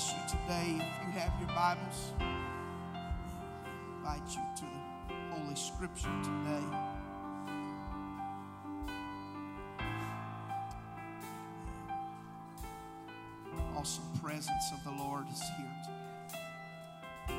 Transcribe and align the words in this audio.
bless 0.00 0.12
you 0.12 0.38
today. 0.38 0.76
If 0.76 1.06
you 1.06 1.20
have 1.20 1.32
your 1.38 1.48
Bibles, 1.48 2.12
invite 3.98 4.22
you 4.30 4.40
to 4.56 4.64
the 5.08 5.14
Holy 5.34 5.54
Scripture 5.54 6.08
today. 6.22 6.66
Awesome 13.76 14.04
presence 14.22 14.72
of 14.72 14.84
the 14.84 15.02
Lord 15.02 15.26
is 15.30 15.42
here 15.56 15.76
today. 15.84 17.34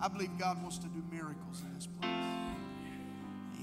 I 0.00 0.08
believe 0.08 0.30
God 0.38 0.60
wants 0.62 0.78
to 0.78 0.88
do 0.88 1.02
miracles 1.12 1.62
in 1.62 1.74
this 1.74 1.86
place. 1.86 2.10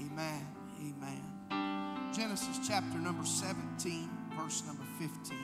Amen. 0.00 0.46
Amen. 0.80 2.12
Genesis 2.14 2.66
chapter 2.66 2.98
number 2.98 3.26
17, 3.26 4.08
verse 4.36 4.62
number 4.66 4.84
15 4.98 5.36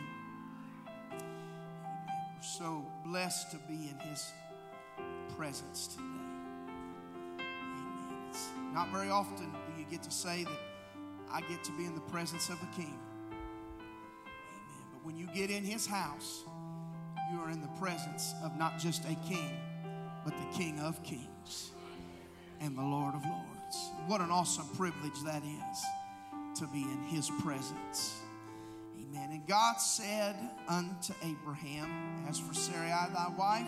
so 2.40 2.84
blessed 3.04 3.50
to 3.52 3.58
be 3.68 3.90
in 3.90 3.98
His 4.08 4.32
presence 5.36 5.88
today. 5.88 6.04
Amen. 7.38 8.28
It's 8.30 8.48
not 8.72 8.90
very 8.90 9.10
often 9.10 9.50
do 9.50 9.80
you 9.80 9.86
get 9.90 10.02
to 10.02 10.10
say 10.10 10.44
that 10.44 10.58
I 11.32 11.40
get 11.42 11.62
to 11.64 11.72
be 11.72 11.84
in 11.84 11.94
the 11.94 12.00
presence 12.02 12.48
of 12.48 12.56
a 12.62 12.76
king. 12.76 12.98
Amen. 13.28 13.38
But 14.92 15.04
when 15.04 15.16
you 15.16 15.28
get 15.34 15.50
in 15.50 15.64
His 15.64 15.86
house, 15.86 16.44
you 17.32 17.40
are 17.40 17.50
in 17.50 17.60
the 17.60 17.80
presence 17.80 18.34
of 18.42 18.56
not 18.56 18.78
just 18.78 19.04
a 19.04 19.16
king, 19.28 19.56
but 20.24 20.34
the 20.36 20.58
King 20.58 20.80
of 20.80 21.02
kings 21.02 21.72
and 22.60 22.76
the 22.76 22.82
Lord 22.82 23.14
of 23.14 23.24
lords. 23.24 23.90
What 24.06 24.20
an 24.20 24.30
awesome 24.30 24.68
privilege 24.76 25.20
that 25.24 25.42
is 25.42 26.58
to 26.60 26.66
be 26.68 26.82
in 26.82 27.02
His 27.08 27.30
presence. 27.42 28.20
Amen. 29.10 29.30
And 29.32 29.46
God 29.46 29.76
said 29.80 30.36
unto 30.68 31.12
Abraham, 31.22 32.24
As 32.28 32.38
for 32.38 32.54
Sarai 32.54 33.08
thy 33.12 33.28
wife, 33.36 33.66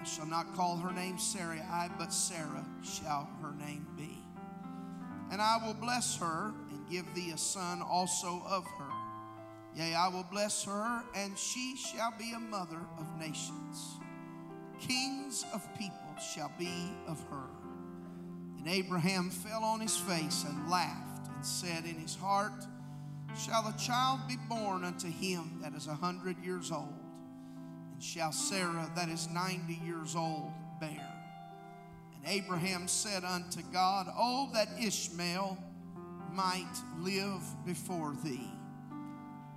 I 0.00 0.04
shall 0.04 0.26
not 0.26 0.54
call 0.54 0.76
her 0.76 0.92
name 0.92 1.18
Sarai, 1.18 1.88
but 1.98 2.12
Sarah 2.12 2.64
shall 2.82 3.28
her 3.42 3.52
name 3.58 3.86
be. 3.96 4.18
And 5.32 5.40
I 5.40 5.58
will 5.64 5.74
bless 5.74 6.16
her 6.18 6.52
and 6.70 6.88
give 6.88 7.12
thee 7.14 7.32
a 7.34 7.38
son 7.38 7.82
also 7.82 8.42
of 8.46 8.64
her. 8.66 8.90
Yea, 9.74 9.94
I 9.94 10.08
will 10.08 10.26
bless 10.30 10.64
her, 10.64 11.02
and 11.16 11.36
she 11.36 11.76
shall 11.76 12.12
be 12.16 12.32
a 12.32 12.38
mother 12.38 12.80
of 12.98 13.06
nations. 13.18 13.96
Kings 14.78 15.44
of 15.52 15.66
people 15.76 15.98
shall 16.34 16.52
be 16.58 16.92
of 17.08 17.20
her. 17.30 17.48
And 18.58 18.68
Abraham 18.68 19.30
fell 19.30 19.64
on 19.64 19.80
his 19.80 19.96
face 19.96 20.44
and 20.48 20.70
laughed 20.70 21.28
and 21.34 21.44
said 21.44 21.84
in 21.86 21.96
his 21.96 22.14
heart, 22.14 22.66
shall 23.36 23.66
a 23.68 23.78
child 23.78 24.20
be 24.28 24.36
born 24.48 24.84
unto 24.84 25.08
him 25.08 25.58
that 25.62 25.74
is 25.74 25.86
a 25.86 25.94
hundred 25.94 26.38
years 26.44 26.70
old, 26.70 26.94
and 27.92 28.02
shall 28.02 28.32
Sarah 28.32 28.90
that 28.94 29.08
is 29.08 29.28
ninety 29.28 29.80
years 29.84 30.14
old 30.16 30.52
bear. 30.80 31.12
And 32.16 32.26
Abraham 32.26 32.88
said 32.88 33.24
unto 33.24 33.62
God, 33.72 34.08
Oh, 34.16 34.50
that 34.54 34.68
Ishmael 34.80 35.58
might 36.32 36.72
live 36.98 37.42
before 37.64 38.14
thee. 38.24 38.50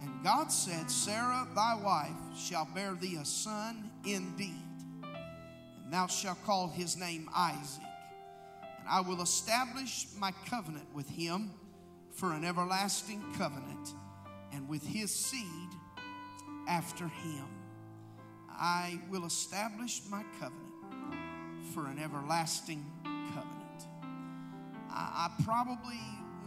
And 0.01 0.23
God 0.23 0.51
said, 0.51 0.89
Sarah 0.91 1.47
thy 1.55 1.75
wife 1.75 2.37
shall 2.37 2.67
bear 2.73 2.93
thee 2.93 3.17
a 3.19 3.25
son 3.25 3.89
indeed, 4.05 4.53
and 5.83 5.91
thou 5.91 6.07
shalt 6.07 6.43
call 6.43 6.67
his 6.67 6.97
name 6.97 7.29
Isaac. 7.35 7.83
And 8.79 8.87
I 8.87 9.01
will 9.01 9.21
establish 9.21 10.07
my 10.17 10.31
covenant 10.45 10.87
with 10.93 11.09
him 11.09 11.51
for 12.17 12.33
an 12.33 12.43
everlasting 12.43 13.23
covenant, 13.37 13.93
and 14.51 14.67
with 14.67 14.83
his 14.83 15.13
seed 15.13 15.69
after 16.67 17.07
him. 17.07 17.45
I 18.49 18.99
will 19.11 19.25
establish 19.25 20.01
my 20.09 20.23
covenant 20.39 20.73
for 21.75 21.85
an 21.85 21.99
everlasting 21.99 22.83
covenant. 23.03 23.87
I, 24.89 25.29
I 25.29 25.43
probably 25.43 25.99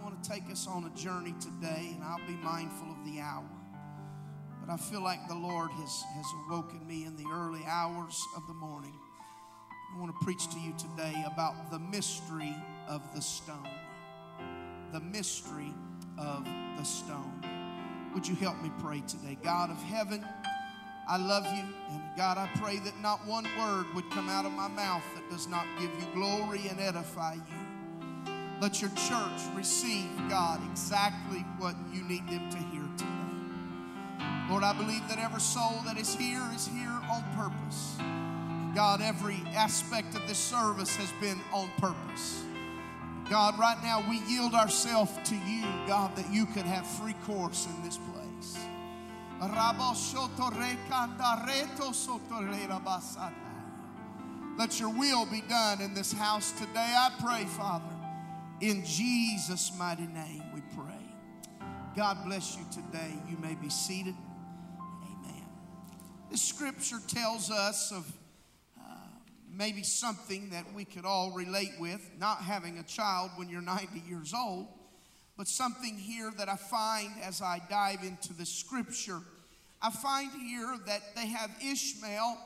want 0.02 0.20
to 0.20 0.28
take 0.28 0.50
us 0.50 0.66
on 0.66 0.90
a 0.92 0.98
journey 0.98 1.34
today, 1.40 1.92
and 1.94 2.02
I'll 2.02 2.26
be 2.26 2.36
mindful 2.42 2.90
of 2.90 3.04
the 3.04 3.20
hour. 3.20 3.48
But 4.60 4.72
I 4.72 4.76
feel 4.76 5.04
like 5.04 5.28
the 5.28 5.36
Lord 5.36 5.70
has, 5.70 6.02
has 6.16 6.26
awoken 6.48 6.84
me 6.84 7.04
in 7.04 7.16
the 7.16 7.26
early 7.32 7.62
hours 7.68 8.20
of 8.36 8.44
the 8.48 8.54
morning. 8.54 8.98
I 9.94 10.00
want 10.00 10.12
to 10.18 10.24
preach 10.24 10.48
to 10.50 10.58
you 10.58 10.74
today 10.76 11.24
about 11.32 11.70
the 11.70 11.78
mystery 11.78 12.56
of 12.88 13.02
the 13.14 13.22
stone 13.22 13.68
the 14.92 15.00
mystery 15.00 15.72
of 16.18 16.44
the 16.76 16.84
stone. 16.84 17.44
Would 18.14 18.26
you 18.26 18.34
help 18.34 18.60
me 18.62 18.70
pray 18.80 19.02
today? 19.06 19.38
God 19.42 19.70
of 19.70 19.76
heaven, 19.82 20.24
I 21.08 21.16
love 21.16 21.44
you. 21.44 21.64
And 21.90 22.02
God, 22.16 22.38
I 22.38 22.48
pray 22.60 22.78
that 22.78 23.00
not 23.00 23.26
one 23.26 23.44
word 23.58 23.86
would 23.94 24.08
come 24.10 24.28
out 24.28 24.46
of 24.46 24.52
my 24.52 24.68
mouth 24.68 25.04
that 25.14 25.28
does 25.30 25.48
not 25.48 25.66
give 25.78 25.90
you 25.98 26.06
glory 26.14 26.68
and 26.68 26.80
edify 26.80 27.34
you. 27.34 28.34
Let 28.60 28.80
your 28.80 28.90
church 28.90 29.40
receive, 29.54 30.10
God, 30.28 30.60
exactly 30.70 31.40
what 31.58 31.74
you 31.92 32.02
need 32.02 32.28
them 32.28 32.50
to 32.50 32.58
hear 32.58 32.82
today. 32.96 33.10
Lord, 34.50 34.64
I 34.64 34.72
believe 34.76 35.08
that 35.08 35.18
every 35.18 35.40
soul 35.40 35.80
that 35.86 35.96
is 35.96 36.14
here 36.14 36.42
is 36.54 36.66
here 36.66 37.00
on 37.10 37.24
purpose. 37.36 37.96
God, 38.74 39.00
every 39.00 39.42
aspect 39.54 40.14
of 40.14 40.26
this 40.28 40.38
service 40.38 40.94
has 40.96 41.10
been 41.20 41.40
on 41.52 41.70
purpose. 41.78 42.42
God, 43.30 43.58
right 43.60 43.80
now 43.80 44.04
we 44.10 44.18
yield 44.28 44.54
ourselves 44.54 45.12
to 45.30 45.36
you, 45.36 45.62
God, 45.86 46.16
that 46.16 46.28
you 46.32 46.46
could 46.46 46.66
have 46.66 46.84
free 46.84 47.14
course 47.24 47.66
in 47.66 47.82
this 47.84 47.96
place. 47.96 48.58
Let 54.58 54.80
your 54.80 54.90
will 54.90 55.26
be 55.26 55.42
done 55.48 55.80
in 55.80 55.94
this 55.94 56.12
house 56.12 56.50
today, 56.52 56.74
I 56.76 57.12
pray, 57.20 57.44
Father. 57.44 57.84
In 58.60 58.84
Jesus' 58.84 59.70
mighty 59.78 60.08
name 60.08 60.42
we 60.52 60.60
pray. 60.76 61.64
God 61.96 62.24
bless 62.24 62.56
you 62.56 62.64
today. 62.72 63.14
You 63.30 63.36
may 63.38 63.54
be 63.54 63.70
seated. 63.70 64.16
Amen. 65.04 65.46
This 66.32 66.42
scripture 66.42 66.98
tells 67.06 67.48
us 67.48 67.92
of 67.92 68.12
maybe 69.60 69.82
something 69.82 70.48
that 70.48 70.64
we 70.74 70.86
could 70.86 71.04
all 71.04 71.32
relate 71.32 71.74
with, 71.78 72.00
not 72.18 72.38
having 72.38 72.78
a 72.78 72.82
child 72.82 73.30
when 73.36 73.46
you're 73.50 73.60
90 73.60 74.02
years 74.08 74.32
old, 74.32 74.66
but 75.36 75.46
something 75.46 75.98
here 75.98 76.32
that 76.38 76.48
I 76.48 76.56
find 76.56 77.10
as 77.22 77.42
I 77.42 77.60
dive 77.68 78.02
into 78.02 78.32
the 78.32 78.46
scripture. 78.46 79.18
I 79.82 79.90
find 79.90 80.30
here 80.32 80.78
that 80.86 81.02
they 81.14 81.26
have 81.26 81.50
Ishmael, 81.62 82.38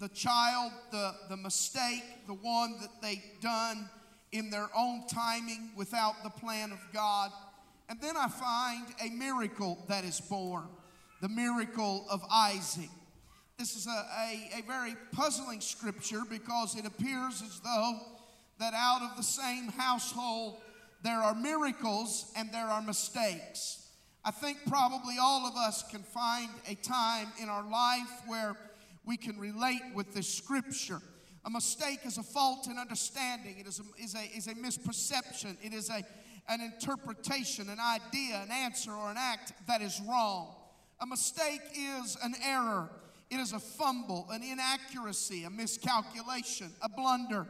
the 0.00 0.08
child, 0.08 0.72
the, 0.90 1.14
the 1.28 1.36
mistake, 1.36 2.02
the 2.26 2.34
one 2.34 2.80
that 2.80 3.00
they 3.00 3.22
done 3.40 3.88
in 4.32 4.50
their 4.50 4.68
own 4.76 5.06
timing 5.06 5.70
without 5.76 6.24
the 6.24 6.30
plan 6.30 6.72
of 6.72 6.80
God. 6.92 7.30
And 7.88 8.00
then 8.00 8.16
I 8.16 8.26
find 8.26 8.86
a 9.04 9.14
miracle 9.14 9.78
that 9.88 10.04
is 10.04 10.20
born 10.20 10.64
the 11.22 11.28
miracle 11.28 12.06
of 12.10 12.22
Isaac. 12.30 12.90
This 13.58 13.74
is 13.74 13.86
a, 13.86 13.90
a, 13.90 14.58
a, 14.58 14.62
very 14.66 14.94
puzzling 15.12 15.62
scripture 15.62 16.22
because 16.28 16.76
it 16.76 16.84
appears 16.84 17.42
as 17.42 17.58
though 17.60 18.00
that 18.58 18.74
out 18.74 19.00
of 19.00 19.16
the 19.16 19.22
same 19.22 19.68
household 19.68 20.58
there 21.02 21.22
are 21.22 21.34
miracles 21.34 22.30
and 22.36 22.52
there 22.52 22.66
are 22.66 22.82
mistakes. 22.82 23.88
I 24.24 24.30
think 24.30 24.58
probably 24.66 25.16
all 25.18 25.46
of 25.46 25.56
us 25.56 25.84
can 25.90 26.02
find 26.02 26.50
a 26.68 26.74
time 26.74 27.28
in 27.40 27.48
our 27.48 27.62
life 27.62 28.10
where 28.26 28.56
we 29.06 29.16
can 29.16 29.38
relate 29.38 29.82
with 29.94 30.12
this 30.12 30.28
scripture. 30.28 31.00
A 31.46 31.50
mistake 31.50 32.00
is 32.04 32.18
a 32.18 32.22
fault 32.22 32.66
in 32.66 32.76
understanding, 32.76 33.56
it 33.58 33.66
is 33.66 33.80
a, 33.80 34.02
is 34.02 34.14
a, 34.16 34.36
is 34.36 34.48
a 34.48 34.54
misperception, 34.54 35.56
it 35.62 35.72
is 35.72 35.88
a, 35.88 36.02
an 36.48 36.60
interpretation, 36.60 37.70
an 37.70 37.78
idea, 37.78 38.42
an 38.42 38.50
answer, 38.50 38.92
or 38.92 39.10
an 39.10 39.16
act 39.16 39.52
that 39.66 39.80
is 39.80 39.98
wrong. 40.06 40.54
A 41.00 41.06
mistake 41.06 41.62
is 41.74 42.18
an 42.22 42.34
error. 42.44 42.90
It 43.30 43.36
is 43.36 43.52
a 43.52 43.58
fumble, 43.58 44.26
an 44.30 44.42
inaccuracy, 44.42 45.44
a 45.44 45.50
miscalculation, 45.50 46.70
a 46.80 46.88
blunder. 46.88 47.46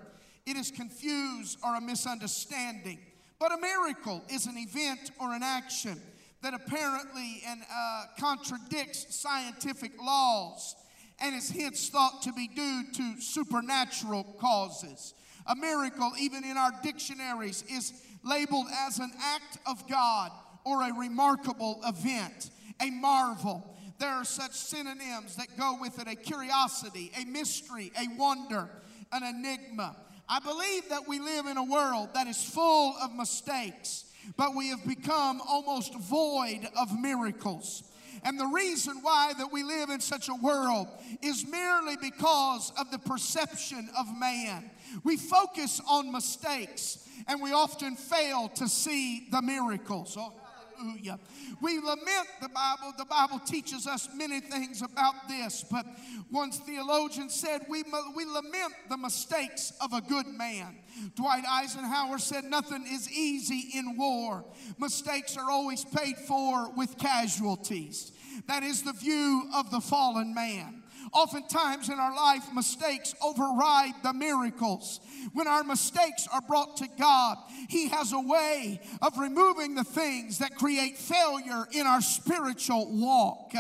It 0.46 0.56
is 0.56 0.70
confused 0.70 1.58
or 1.64 1.75
a 1.75 1.81
misunderstanding. 1.81 2.99
But 3.38 3.52
a 3.52 3.58
miracle 3.58 4.23
is 4.31 4.46
an 4.46 4.56
event 4.56 5.11
or 5.20 5.34
an 5.34 5.43
action 5.43 6.00
that 6.43 6.55
apparently 6.55 7.43
and 7.46 7.61
uh, 7.70 8.05
contradicts 8.19 9.14
scientific 9.14 9.93
laws 10.00 10.76
and 11.20 11.34
is 11.34 11.50
hence 11.50 11.88
thought 11.88 12.22
to 12.22 12.32
be 12.32 12.49
due 12.49 12.84
to 12.94 13.20
supernatural 13.20 14.25
causes. 14.38 15.14
A 15.46 15.56
miracle, 15.56 16.12
even 16.19 16.44
in 16.44 16.56
our 16.56 16.72
dictionaries, 16.82 17.64
is 17.70 17.93
labeled 18.25 18.67
as 18.87 18.99
an 18.99 19.12
act 19.19 19.58
of 19.67 19.87
God 19.88 20.31
or 20.64 20.82
a 20.82 20.93
remarkable 20.94 21.81
event, 21.84 22.50
a 22.81 22.90
marvel 22.90 23.76
there 23.98 24.10
are 24.10 24.25
such 24.25 24.52
synonyms 24.52 25.37
that 25.37 25.56
go 25.58 25.78
with 25.81 25.98
it 25.98 26.08
a 26.08 26.14
curiosity, 26.14 27.12
a 27.20 27.25
mystery, 27.25 27.93
a 27.98 28.08
wonder, 28.16 28.69
an 29.12 29.22
enigma. 29.22 29.96
I 30.28 30.40
believe 30.40 30.88
that 30.88 31.06
we 31.06 31.20
live 31.20 31.46
in 31.46 31.56
a 31.56 31.64
world 31.64 32.10
that 32.14 32.26
is 32.26 32.43
full 32.43 32.96
of 33.00 33.14
mistakes, 33.14 34.04
but 34.37 34.54
we 34.54 34.69
have 34.69 34.84
become 34.87 35.40
almost 35.46 35.94
void 35.94 36.69
of 36.76 36.98
miracles. 36.98 37.84
And 38.25 38.40
the 38.40 38.46
reason 38.46 38.98
why 39.02 39.34
that 39.38 39.52
we 39.52 39.62
live 39.62 39.90
in 39.90 40.00
such 40.00 40.28
a 40.28 40.34
world 40.34 40.88
is 41.22 41.46
merely 41.46 41.96
because 41.96 42.72
of 42.78 42.90
the 42.90 42.98
perception 42.98 43.88
of 43.96 44.06
man. 44.19 44.69
We 45.04 45.16
focus 45.16 45.81
on 45.88 46.10
mistakes 46.10 47.06
and 47.28 47.40
we 47.40 47.52
often 47.52 47.94
fail 47.94 48.48
to 48.56 48.69
see 48.69 49.28
the 49.31 49.43
miracles. 49.43 50.16
Oh, 50.19 50.32
hallelujah. 50.76 51.19
We 51.61 51.78
lament 51.78 52.28
the 52.40 52.49
Bible. 52.49 52.93
The 52.96 53.05
Bible 53.05 53.38
teaches 53.40 53.87
us 53.87 54.08
many 54.14 54.40
things 54.40 54.82
about 54.82 55.28
this, 55.28 55.64
but 55.70 55.87
once 56.31 56.58
theologian 56.58 57.28
said, 57.28 57.62
we, 57.69 57.84
we 58.14 58.25
lament 58.25 58.75
the 58.88 58.96
mistakes 58.96 59.73
of 59.81 59.93
a 59.93 60.00
good 60.00 60.26
man. 60.26 60.76
Dwight 61.14 61.44
Eisenhower 61.49 62.19
said, 62.19 62.44
Nothing 62.44 62.84
is 62.90 63.11
easy 63.11 63.70
in 63.78 63.96
war. 63.96 64.44
Mistakes 64.78 65.37
are 65.37 65.50
always 65.50 65.84
paid 65.84 66.17
for 66.17 66.70
with 66.73 66.99
casualties. 66.99 68.12
That 68.49 68.62
is 68.62 68.82
the 68.82 68.93
view 68.93 69.49
of 69.55 69.70
the 69.70 69.81
fallen 69.81 70.34
man. 70.34 70.82
Oftentimes 71.12 71.88
in 71.88 71.99
our 71.99 72.14
life, 72.14 72.44
mistakes 72.55 73.14
override 73.23 73.94
the 74.03 74.12
miracles. 74.12 75.00
When 75.32 75.47
our 75.47 75.64
mistakes 75.64 76.29
are 76.32 76.41
brought 76.41 76.76
to 76.79 76.88
God, 76.99 77.38
He 77.69 77.88
has 77.88 78.12
a 78.12 78.20
way 78.20 78.81
of 79.03 79.19
removing 79.19 79.75
the 79.75 79.85
things 79.85 80.38
that 80.38 80.56
create 80.56 80.97
failure 80.97 81.67
in 81.73 81.87
our 81.87 82.00
spiritual 82.00 82.88
walk. 82.91 83.53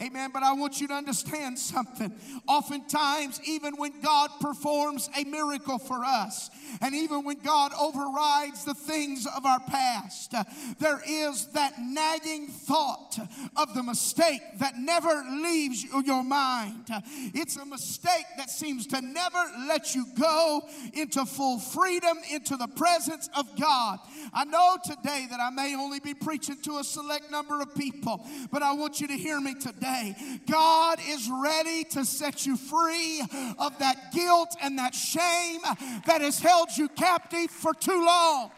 Amen. 0.00 0.30
But 0.32 0.42
I 0.42 0.52
want 0.52 0.80
you 0.80 0.88
to 0.88 0.94
understand 0.94 1.58
something. 1.58 2.12
Oftentimes, 2.48 3.40
even 3.46 3.76
when 3.76 4.00
God 4.00 4.30
performs 4.40 5.08
a 5.16 5.24
miracle 5.24 5.78
for 5.78 6.04
us, 6.04 6.50
and 6.80 6.94
even 6.94 7.24
when 7.24 7.38
God 7.38 7.72
overrides 7.78 8.64
the 8.64 8.74
things 8.74 9.26
of 9.26 9.44
our 9.44 9.60
past, 9.60 10.34
there 10.78 11.00
is 11.06 11.46
that 11.48 11.74
nagging 11.80 12.48
thought 12.48 13.18
of 13.56 13.74
the 13.74 13.82
mistake 13.82 14.42
that 14.58 14.76
never 14.76 15.24
leaves 15.30 15.84
your 16.04 16.22
mind. 16.22 16.90
It's 17.34 17.56
a 17.56 17.64
mistake 17.64 18.26
that 18.36 18.50
seems 18.50 18.86
to 18.88 19.00
never 19.00 19.38
let 19.66 19.94
you 19.94 20.06
go 20.18 20.62
into 20.92 21.24
full 21.24 21.58
freedom, 21.58 22.18
into 22.30 22.56
the 22.56 22.68
presence 22.68 23.28
of 23.36 23.46
God. 23.58 23.98
I 24.32 24.44
know 24.44 24.76
today 24.84 25.26
that 25.30 25.40
I 25.40 25.50
may 25.50 25.74
only 25.76 26.00
be 26.00 26.14
preaching 26.14 26.56
to 26.62 26.78
a 26.78 26.84
select 26.84 27.30
number 27.30 27.60
of 27.60 27.74
people, 27.74 28.24
but 28.50 28.62
I 28.62 28.72
want 28.72 29.00
you 29.00 29.08
to 29.08 29.14
hear 29.14 29.40
me 29.40 29.54
today. 29.54 30.14
God 30.50 30.98
is 31.08 31.30
ready 31.30 31.84
to 31.84 32.04
set 32.04 32.46
you 32.46 32.56
free 32.56 33.22
of 33.58 33.78
that 33.78 34.12
guilt 34.12 34.56
and 34.62 34.78
that 34.78 34.94
shame 34.94 35.60
that 36.06 36.20
has 36.20 36.38
held 36.38 36.68
you 36.76 36.88
captive 36.88 37.50
for 37.50 37.74
too 37.74 38.04
long. 38.04 38.50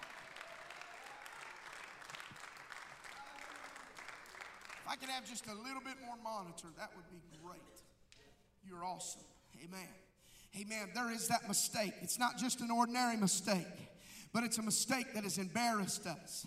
If 4.85 4.91
I 4.91 4.97
could 4.97 5.09
have 5.09 5.29
just 5.29 5.47
a 5.47 5.55
little 5.55 5.81
bit 5.81 5.95
more 6.05 6.17
monitor, 6.23 6.69
that 6.79 6.91
would 6.95 7.09
be. 7.11 7.24
You're 8.75 8.85
awesome. 8.85 9.21
Amen. 9.63 9.89
Amen. 10.61 10.91
There 10.95 11.13
is 11.13 11.29
that 11.29 11.47
mistake. 11.47 11.95
It's 12.03 12.19
not 12.19 12.39
just 12.39 12.61
an 12.61 12.71
ordinary 12.71 13.17
mistake, 13.17 13.67
but 14.33 14.43
it's 14.43 14.59
a 14.59 14.63
mistake 14.63 15.15
that 15.15 15.23
has 15.23 15.39
embarrassed 15.39 16.07
us. 16.07 16.45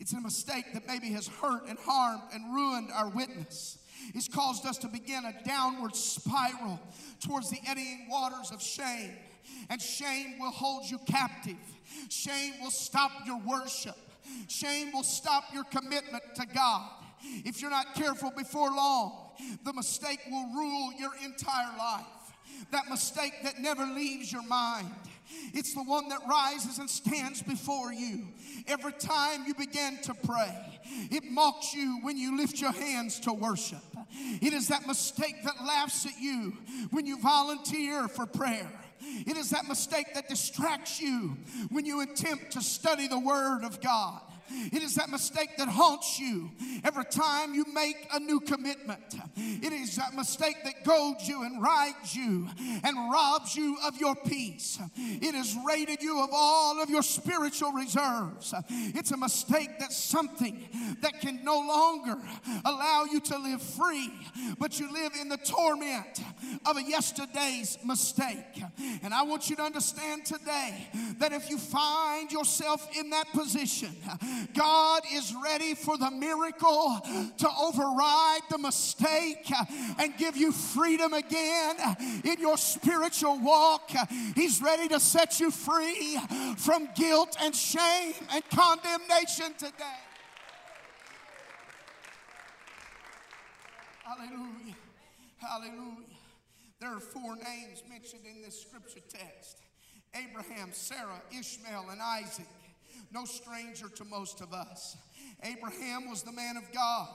It's 0.00 0.12
a 0.12 0.20
mistake 0.20 0.72
that 0.74 0.88
maybe 0.88 1.10
has 1.10 1.28
hurt 1.28 1.68
and 1.68 1.78
harmed 1.78 2.22
and 2.32 2.52
ruined 2.52 2.90
our 2.92 3.08
witness. 3.08 3.78
It's 4.14 4.28
caused 4.28 4.66
us 4.66 4.78
to 4.78 4.88
begin 4.88 5.24
a 5.24 5.44
downward 5.44 5.94
spiral 5.94 6.80
towards 7.20 7.50
the 7.50 7.58
eddying 7.66 8.08
waters 8.10 8.50
of 8.50 8.60
shame. 8.60 9.12
And 9.70 9.80
shame 9.80 10.38
will 10.40 10.50
hold 10.50 10.84
you 10.90 10.98
captive. 11.06 11.56
Shame 12.08 12.54
will 12.60 12.70
stop 12.70 13.12
your 13.24 13.40
worship. 13.40 13.96
Shame 14.48 14.92
will 14.92 15.04
stop 15.04 15.44
your 15.54 15.64
commitment 15.64 16.24
to 16.36 16.46
God. 16.46 16.90
If 17.22 17.60
you're 17.60 17.70
not 17.70 17.94
careful 17.94 18.30
before 18.30 18.70
long, 18.70 19.32
the 19.64 19.72
mistake 19.72 20.20
will 20.30 20.52
rule 20.54 20.92
your 20.98 21.12
entire 21.24 21.76
life. 21.78 22.04
That 22.72 22.88
mistake 22.88 23.34
that 23.44 23.60
never 23.60 23.84
leaves 23.84 24.32
your 24.32 24.42
mind. 24.42 24.90
It's 25.52 25.74
the 25.74 25.82
one 25.82 26.08
that 26.08 26.20
rises 26.28 26.78
and 26.78 26.88
stands 26.88 27.42
before 27.42 27.92
you 27.92 28.28
every 28.66 28.92
time 28.92 29.44
you 29.46 29.54
begin 29.54 29.98
to 30.02 30.14
pray. 30.14 30.80
It 31.10 31.24
mocks 31.24 31.74
you 31.74 31.98
when 32.02 32.16
you 32.16 32.36
lift 32.36 32.60
your 32.60 32.72
hands 32.72 33.20
to 33.20 33.32
worship. 33.32 33.82
It 34.40 34.52
is 34.52 34.68
that 34.68 34.86
mistake 34.86 35.36
that 35.44 35.62
laughs 35.64 36.06
at 36.06 36.18
you 36.20 36.54
when 36.90 37.06
you 37.06 37.20
volunteer 37.20 38.08
for 38.08 38.26
prayer. 38.26 38.70
It 39.00 39.36
is 39.36 39.50
that 39.50 39.68
mistake 39.68 40.14
that 40.14 40.28
distracts 40.28 41.00
you 41.00 41.36
when 41.70 41.84
you 41.86 42.00
attempt 42.00 42.52
to 42.52 42.60
study 42.60 43.06
the 43.06 43.18
Word 43.18 43.64
of 43.64 43.80
God. 43.80 44.20
It 44.50 44.82
is 44.82 44.94
that 44.96 45.10
mistake 45.10 45.56
that 45.58 45.68
haunts 45.68 46.18
you 46.18 46.50
every 46.84 47.04
time 47.04 47.54
you 47.54 47.64
make 47.72 48.08
a 48.12 48.20
new 48.20 48.40
commitment. 48.40 49.14
It 49.36 49.72
is 49.72 49.96
that 49.96 50.14
mistake 50.14 50.56
that 50.64 50.84
goads 50.84 51.28
you 51.28 51.42
and 51.42 51.62
rides 51.62 52.14
you 52.14 52.48
and 52.84 53.10
robs 53.10 53.56
you 53.56 53.76
of 53.86 53.96
your 53.98 54.14
peace. 54.14 54.78
It 54.96 55.34
has 55.34 55.56
raided 55.66 56.02
you 56.02 56.22
of 56.22 56.30
all 56.32 56.82
of 56.82 56.90
your 56.90 57.02
spiritual 57.02 57.72
reserves. 57.72 58.54
It's 58.68 59.10
a 59.10 59.16
mistake 59.16 59.78
that's 59.78 59.96
something 59.96 60.68
that 61.02 61.20
can 61.20 61.44
no 61.44 61.58
longer 61.58 62.16
allow 62.64 63.04
you 63.04 63.20
to 63.20 63.38
live 63.38 63.62
free, 63.62 64.12
but 64.58 64.78
you 64.80 64.92
live 64.92 65.12
in 65.20 65.28
the 65.28 65.38
torment 65.38 66.20
of 66.66 66.76
a 66.76 66.82
yesterday's 66.82 67.78
mistake. 67.84 68.62
And 69.02 69.12
I 69.12 69.22
want 69.22 69.50
you 69.50 69.56
to 69.56 69.62
understand 69.62 70.24
today 70.24 70.88
that 71.18 71.32
if 71.32 71.50
you 71.50 71.58
find 71.58 72.30
yourself 72.30 72.88
in 72.96 73.10
that 73.10 73.30
position, 73.32 73.94
God 74.54 75.02
is 75.12 75.34
ready 75.42 75.74
for 75.74 75.96
the 75.96 76.10
miracle 76.10 77.00
to 77.38 77.48
override 77.60 78.40
the 78.50 78.58
mistake 78.58 79.50
and 79.98 80.16
give 80.16 80.36
you 80.36 80.52
freedom 80.52 81.12
again 81.12 81.76
in 82.24 82.40
your 82.40 82.56
spiritual 82.56 83.38
walk. 83.38 83.90
He's 84.34 84.60
ready 84.62 84.88
to 84.88 85.00
set 85.00 85.40
you 85.40 85.50
free 85.50 86.18
from 86.56 86.88
guilt 86.94 87.36
and 87.40 87.54
shame 87.54 88.14
and 88.32 88.42
condemnation 88.50 89.54
today. 89.58 89.84
Hallelujah. 94.04 94.74
Hallelujah. 95.38 96.18
There 96.80 96.94
are 96.94 97.00
four 97.00 97.36
names 97.36 97.82
mentioned 97.90 98.22
in 98.24 98.42
this 98.42 98.60
scripture 98.60 99.00
text 99.08 99.58
Abraham, 100.14 100.70
Sarah, 100.72 101.20
Ishmael, 101.30 101.86
and 101.90 102.00
Isaac 102.00 102.46
no 103.12 103.24
stranger 103.24 103.88
to 103.88 104.04
most 104.04 104.40
of 104.40 104.52
us. 104.52 104.96
Abraham 105.42 106.08
was 106.08 106.22
the 106.22 106.32
man 106.32 106.56
of 106.56 106.70
God 106.72 107.08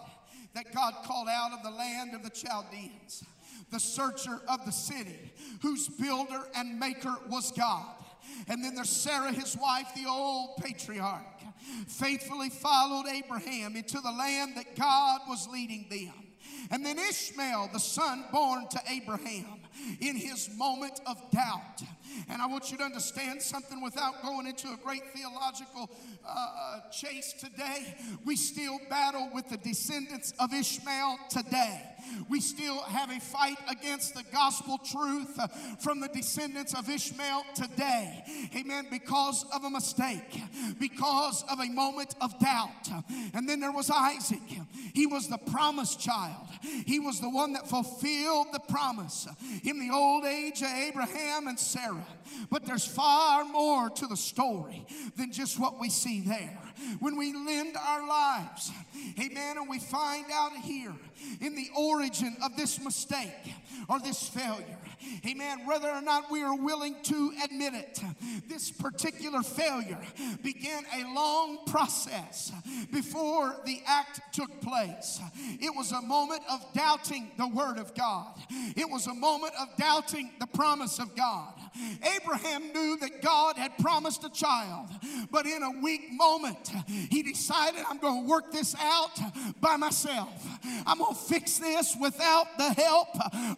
that 0.53 0.73
God 0.73 0.93
called 1.03 1.27
out 1.27 1.51
of 1.51 1.63
the 1.63 1.71
land 1.71 2.13
of 2.13 2.23
the 2.23 2.29
Chaldeans, 2.29 3.23
the 3.71 3.79
searcher 3.79 4.39
of 4.47 4.65
the 4.65 4.71
city, 4.71 5.33
whose 5.61 5.87
builder 5.87 6.43
and 6.55 6.79
maker 6.79 7.15
was 7.29 7.51
God. 7.51 7.95
And 8.47 8.63
then 8.63 8.75
there's 8.75 8.89
Sarah, 8.89 9.31
his 9.31 9.57
wife, 9.57 9.87
the 9.95 10.09
old 10.09 10.57
patriarch, 10.57 11.25
faithfully 11.87 12.49
followed 12.49 13.07
Abraham 13.07 13.75
into 13.75 13.99
the 13.99 14.11
land 14.11 14.55
that 14.57 14.75
God 14.75 15.21
was 15.27 15.47
leading 15.47 15.87
them. 15.89 16.13
And 16.71 16.85
then 16.85 16.97
Ishmael, 16.97 17.71
the 17.73 17.79
son 17.79 18.25
born 18.31 18.67
to 18.69 18.79
Abraham, 18.89 19.59
in 19.99 20.15
his 20.15 20.49
moment 20.55 20.99
of 21.05 21.17
doubt. 21.31 21.81
And 22.29 22.41
I 22.41 22.47
want 22.47 22.71
you 22.71 22.77
to 22.77 22.83
understand 22.83 23.41
something 23.41 23.81
without 23.81 24.21
going 24.21 24.47
into 24.47 24.67
a 24.69 24.77
great 24.77 25.03
theological 25.13 25.89
uh, 26.25 26.29
uh, 26.29 26.89
chase 26.89 27.33
today. 27.33 27.95
We 28.25 28.35
still 28.35 28.79
battle 28.89 29.29
with 29.33 29.49
the 29.49 29.57
descendants 29.57 30.33
of 30.39 30.53
Ishmael 30.53 31.17
today. 31.29 31.81
We 32.29 32.41
still 32.41 32.79
have 32.81 33.09
a 33.09 33.19
fight 33.19 33.57
against 33.69 34.13
the 34.13 34.23
gospel 34.31 34.77
truth 34.77 35.39
uh, 35.39 35.47
from 35.79 35.99
the 35.99 36.09
descendants 36.09 36.73
of 36.73 36.89
Ishmael 36.89 37.43
today. 37.55 38.23
Amen. 38.55 38.87
Because 38.91 39.45
of 39.53 39.63
a 39.63 39.69
mistake, 39.69 40.41
because 40.79 41.43
of 41.49 41.59
a 41.59 41.67
moment 41.67 42.15
of 42.21 42.37
doubt. 42.39 42.89
And 43.33 43.47
then 43.47 43.59
there 43.59 43.71
was 43.71 43.89
Isaac. 43.89 44.39
He 44.93 45.07
was 45.07 45.27
the 45.27 45.37
promised 45.37 45.99
child, 45.99 46.47
he 46.85 46.99
was 46.99 47.19
the 47.19 47.29
one 47.29 47.53
that 47.53 47.67
fulfilled 47.67 48.47
the 48.51 48.59
promise 48.59 49.27
in 49.63 49.79
the 49.79 49.93
old 49.93 50.25
age 50.25 50.61
of 50.61 50.67
Abraham 50.67 51.47
and 51.47 51.59
But 52.49 52.65
there's 52.65 52.85
far 52.85 53.43
more 53.45 53.89
to 53.89 54.07
the 54.07 54.17
story 54.17 54.85
than 55.17 55.31
just 55.31 55.59
what 55.59 55.79
we 55.79 55.89
see 55.89 56.21
there. 56.21 56.59
When 56.99 57.17
we 57.17 57.33
lend 57.33 57.77
our 57.77 58.07
lives, 58.07 58.71
amen, 59.19 59.57
and 59.57 59.69
we 59.69 59.79
find 59.79 60.25
out 60.31 60.55
here 60.57 60.93
in 61.41 61.55
the 61.55 61.69
origin 61.77 62.35
of 62.43 62.57
this 62.57 62.79
mistake 62.79 63.53
or 63.87 63.99
this 63.99 64.27
failure, 64.27 64.77
amen, 65.25 65.65
whether 65.65 65.89
or 65.89 66.01
not 66.01 66.31
we 66.31 66.41
are 66.41 66.55
willing 66.55 66.95
to 67.03 67.33
admit 67.43 67.73
it, 67.73 67.99
this 68.47 68.71
particular 68.71 69.41
failure 69.41 69.99
began 70.41 70.83
a 70.95 71.13
long 71.13 71.65
process 71.65 72.51
before 72.91 73.55
the 73.65 73.81
act 73.85 74.21
took 74.33 74.61
place. 74.61 75.19
It 75.59 75.75
was 75.75 75.91
a 75.91 76.01
moment 76.01 76.41
of 76.51 76.61
doubting 76.73 77.31
the 77.37 77.47
Word 77.47 77.77
of 77.77 77.93
God, 77.95 78.33
it 78.75 78.89
was 78.89 79.07
a 79.07 79.13
moment 79.13 79.53
of 79.59 79.67
doubting 79.77 80.31
the 80.39 80.47
promise 80.47 80.99
of 80.99 81.15
God. 81.15 81.53
Abraham 82.15 82.71
knew 82.71 82.97
that 82.97 83.21
God 83.21 83.57
had 83.57 83.77
promised 83.79 84.23
a 84.23 84.29
child, 84.29 84.89
but 85.31 85.45
in 85.45 85.63
a 85.63 85.81
weak 85.81 86.11
moment. 86.11 86.71
He 86.87 87.23
decided, 87.23 87.81
I'm 87.89 87.97
going 87.97 88.23
to 88.23 88.29
work 88.29 88.51
this 88.51 88.75
out 88.79 89.19
by 89.59 89.77
myself. 89.77 90.29
I'm 90.85 90.99
going 90.99 91.15
to 91.15 91.19
fix 91.19 91.57
this 91.57 91.95
without 91.99 92.57
the 92.57 92.73
help 92.73 93.07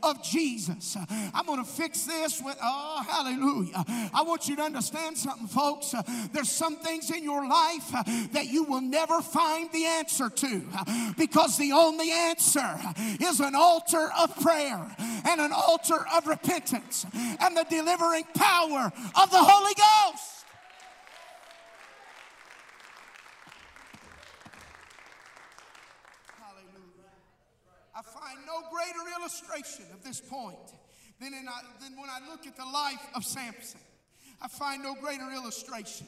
of 0.03 0.23
Jesus. 0.23 0.97
I'm 1.35 1.45
going 1.45 1.59
to 1.59 1.69
fix 1.69 2.05
this 2.05 2.41
with, 2.41 2.57
oh, 2.63 3.03
hallelujah. 3.05 3.83
I 4.13 4.23
want 4.23 4.47
you 4.47 4.55
to 4.55 4.61
understand 4.61 5.17
something, 5.17 5.47
folks. 5.47 5.93
Uh, 5.93 6.01
there's 6.31 6.49
some 6.49 6.77
things 6.77 7.11
in 7.11 7.23
your 7.25 7.45
life 7.45 7.93
uh, 7.93 8.03
that 8.31 8.47
you 8.47 8.63
will 8.63 8.79
never 8.79 9.21
find 9.21 9.69
the 9.73 9.83
answer 9.83 10.29
to 10.29 10.63
uh, 10.73 11.13
because 11.17 11.57
the 11.57 11.73
only 11.73 12.09
answer 12.09 12.79
is 13.19 13.41
an 13.41 13.53
altar 13.53 14.09
of 14.17 14.33
prayer 14.39 14.95
and 15.27 15.41
an 15.41 15.51
altar 15.51 16.05
of 16.15 16.25
repentance 16.25 17.05
and 17.13 17.57
the 17.57 17.65
delivering 17.69 18.23
power 18.33 18.93
of 19.21 19.29
the 19.29 19.37
Holy 19.37 19.73
Ghost. 19.73 20.45
Hallelujah. 26.39 27.11
I 27.93 28.01
find 28.03 28.39
no 28.45 28.61
greater 28.71 29.19
illustration 29.19 29.85
of 29.93 30.01
this 30.01 30.21
point 30.21 30.71
than, 31.19 31.33
in, 31.33 31.45
than 31.81 31.99
when 31.99 32.09
I 32.09 32.19
look 32.29 32.45
at 32.45 32.55
the 32.55 32.65
life 32.65 33.05
of 33.15 33.23
Samson. 33.23 33.79
I 34.41 34.47
find 34.47 34.83
no 34.83 34.95
greater 34.95 35.31
illustration. 35.31 36.07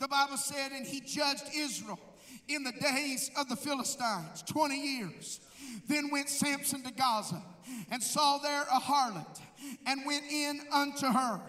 The 0.00 0.08
Bible 0.08 0.36
said, 0.36 0.72
and 0.72 0.86
he 0.86 1.00
judged 1.00 1.44
Israel 1.54 2.00
in 2.48 2.62
the 2.62 2.72
days 2.72 3.30
of 3.36 3.48
the 3.48 3.56
Philistines, 3.56 4.42
20 4.46 4.76
years. 4.76 5.40
Then 5.88 6.10
went 6.10 6.28
Samson 6.28 6.82
to 6.84 6.92
Gaza 6.92 7.42
and 7.90 8.02
saw 8.02 8.38
there 8.38 8.62
a 8.62 8.80
harlot 8.80 9.40
and 9.86 10.06
went 10.06 10.24
in 10.30 10.60
unto 10.72 11.06
her 11.06 11.40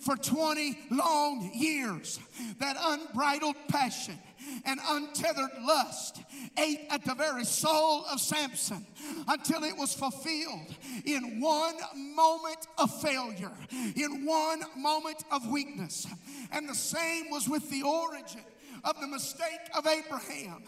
for 0.00 0.16
20 0.16 0.78
long 0.90 1.50
years. 1.54 2.18
That 2.60 2.76
unbridled 2.78 3.56
passion 3.68 4.18
and 4.64 4.80
untethered 4.88 5.50
lust 5.62 6.20
ate 6.58 6.86
at 6.90 7.04
the 7.04 7.14
very 7.14 7.44
soul 7.44 8.04
of 8.06 8.20
Samson 8.20 8.86
until 9.28 9.64
it 9.64 9.76
was 9.76 9.94
fulfilled 9.94 10.74
in 11.04 11.40
one 11.40 11.76
moment 12.14 12.66
of 12.78 12.92
failure, 13.00 13.52
in 13.96 14.24
one 14.24 14.62
moment 14.76 15.24
of 15.30 15.46
weakness. 15.46 16.06
And 16.52 16.68
the 16.68 16.74
same 16.74 17.30
was 17.30 17.48
with 17.48 17.68
the 17.70 17.82
origin 17.82 18.42
of 18.84 19.00
the 19.00 19.06
mistake 19.06 19.60
of 19.76 19.86
Abraham. 19.86 20.62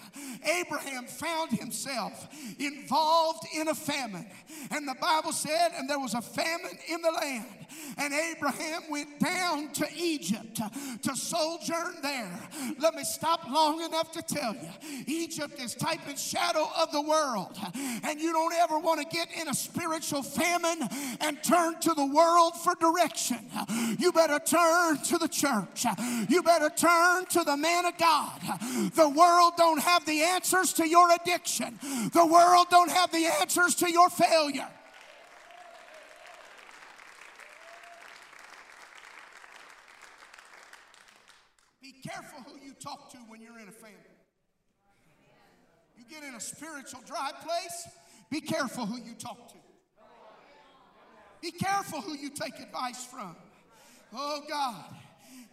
Abraham 0.60 1.04
found 1.04 1.52
himself 1.52 2.28
involved 2.58 3.46
in 3.54 3.68
a 3.68 3.74
famine. 3.74 4.26
And 4.70 4.88
the 4.88 4.96
Bible 5.00 5.32
said, 5.32 5.72
and 5.76 5.88
there 5.88 5.98
was 5.98 6.14
a 6.14 6.22
famine 6.22 6.78
in 6.88 7.02
the 7.02 7.10
land. 7.10 7.46
And 7.98 8.14
Abraham 8.14 8.82
went 8.90 9.20
down 9.20 9.72
to 9.74 9.86
Egypt 9.96 10.60
to 11.02 11.16
sojourn 11.16 11.96
there. 12.02 12.40
Let 12.78 12.94
me 12.94 13.04
stop 13.04 13.48
long 13.48 13.82
enough 13.82 14.12
to 14.12 14.22
tell 14.22 14.54
you 14.54 14.70
Egypt 15.06 15.60
is 15.60 15.74
type 15.74 16.00
and 16.08 16.18
shadow 16.18 16.68
of 16.80 16.92
the 16.92 17.02
world. 17.02 17.58
And 18.02 18.20
you 18.20 18.32
don't 18.32 18.54
ever 18.54 18.78
want 18.78 19.00
to 19.00 19.16
get 19.16 19.28
in 19.40 19.48
a 19.48 19.54
spiritual 19.54 20.22
famine 20.22 20.88
and 21.20 21.42
turn 21.42 21.80
to 21.80 21.94
the 21.94 22.06
world 22.06 22.54
for 22.56 22.74
direction. 22.76 23.38
You 23.98 24.12
better 24.12 24.38
turn 24.38 24.98
to 25.04 25.18
the 25.18 25.28
church. 25.28 25.84
You 26.28 26.42
better 26.42 26.70
turn 26.70 27.26
to 27.26 27.44
the 27.44 27.56
man 27.56 27.86
of 27.86 27.98
God 27.98 28.05
God. 28.06 28.40
The 28.94 29.08
world 29.08 29.54
don't 29.56 29.80
have 29.80 30.06
the 30.06 30.22
answers 30.22 30.72
to 30.74 30.88
your 30.88 31.10
addiction. 31.12 31.78
The 32.12 32.24
world 32.24 32.66
don't 32.70 32.90
have 32.90 33.10
the 33.10 33.26
answers 33.40 33.74
to 33.76 33.90
your 33.90 34.08
failure. 34.10 34.68
Be 41.82 41.94
careful 42.08 42.40
who 42.46 42.64
you 42.64 42.74
talk 42.74 43.10
to 43.10 43.18
when 43.28 43.40
you're 43.40 43.58
in 43.58 43.68
a 43.68 43.72
family. 43.72 43.96
You 45.96 46.04
get 46.08 46.22
in 46.22 46.34
a 46.34 46.40
spiritual 46.40 47.00
dry 47.06 47.32
place, 47.42 47.88
be 48.30 48.40
careful 48.40 48.86
who 48.86 48.98
you 48.98 49.14
talk 49.18 49.48
to. 49.48 49.56
Be 51.42 51.50
careful 51.50 52.00
who 52.00 52.16
you 52.16 52.30
take 52.30 52.58
advice 52.60 53.04
from. 53.04 53.34
Oh 54.14 54.42
God. 54.48 54.84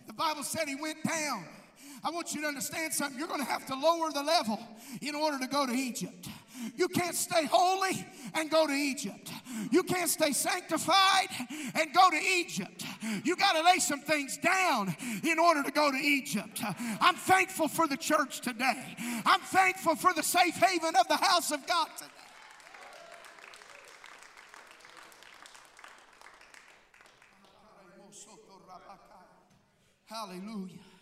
The 0.05 0.13
Bible 0.13 0.43
said 0.43 0.67
he 0.67 0.75
went 0.75 1.03
down 1.03 1.45
I 2.05 2.09
want 2.11 2.33
you 2.33 2.41
to 2.41 2.47
understand 2.47 2.93
something. 2.93 3.17
You're 3.17 3.29
going 3.29 3.39
to 3.39 3.49
have 3.49 3.65
to 3.67 3.75
lower 3.75 4.11
the 4.11 4.23
level 4.23 4.59
in 5.01 5.15
order 5.15 5.39
to 5.39 5.47
go 5.47 5.65
to 5.65 5.71
Egypt. 5.71 6.27
You 6.75 6.87
can't 6.89 7.15
stay 7.15 7.45
holy 7.45 8.05
and 8.33 8.49
go 8.49 8.67
to 8.67 8.73
Egypt. 8.73 9.31
You 9.71 9.83
can't 9.83 10.09
stay 10.09 10.31
sanctified 10.31 11.29
and 11.75 11.93
go 11.93 12.09
to 12.09 12.17
Egypt. 12.17 12.83
You 13.23 13.35
got 13.35 13.53
to 13.53 13.63
lay 13.63 13.79
some 13.79 14.01
things 14.01 14.37
down 14.37 14.95
in 15.23 15.39
order 15.39 15.63
to 15.63 15.71
go 15.71 15.91
to 15.91 15.97
Egypt. 15.97 16.61
I'm 16.99 17.15
thankful 17.15 17.69
for 17.69 17.87
the 17.87 17.97
church 17.97 18.41
today. 18.41 18.95
I'm 19.25 19.41
thankful 19.41 19.95
for 19.95 20.13
the 20.13 20.23
safe 20.23 20.55
haven 20.55 20.95
of 20.95 21.07
the 21.07 21.17
house 21.17 21.51
of 21.51 21.65
God 21.65 21.87
today. 21.97 22.09
Hallelujah. 30.05 30.92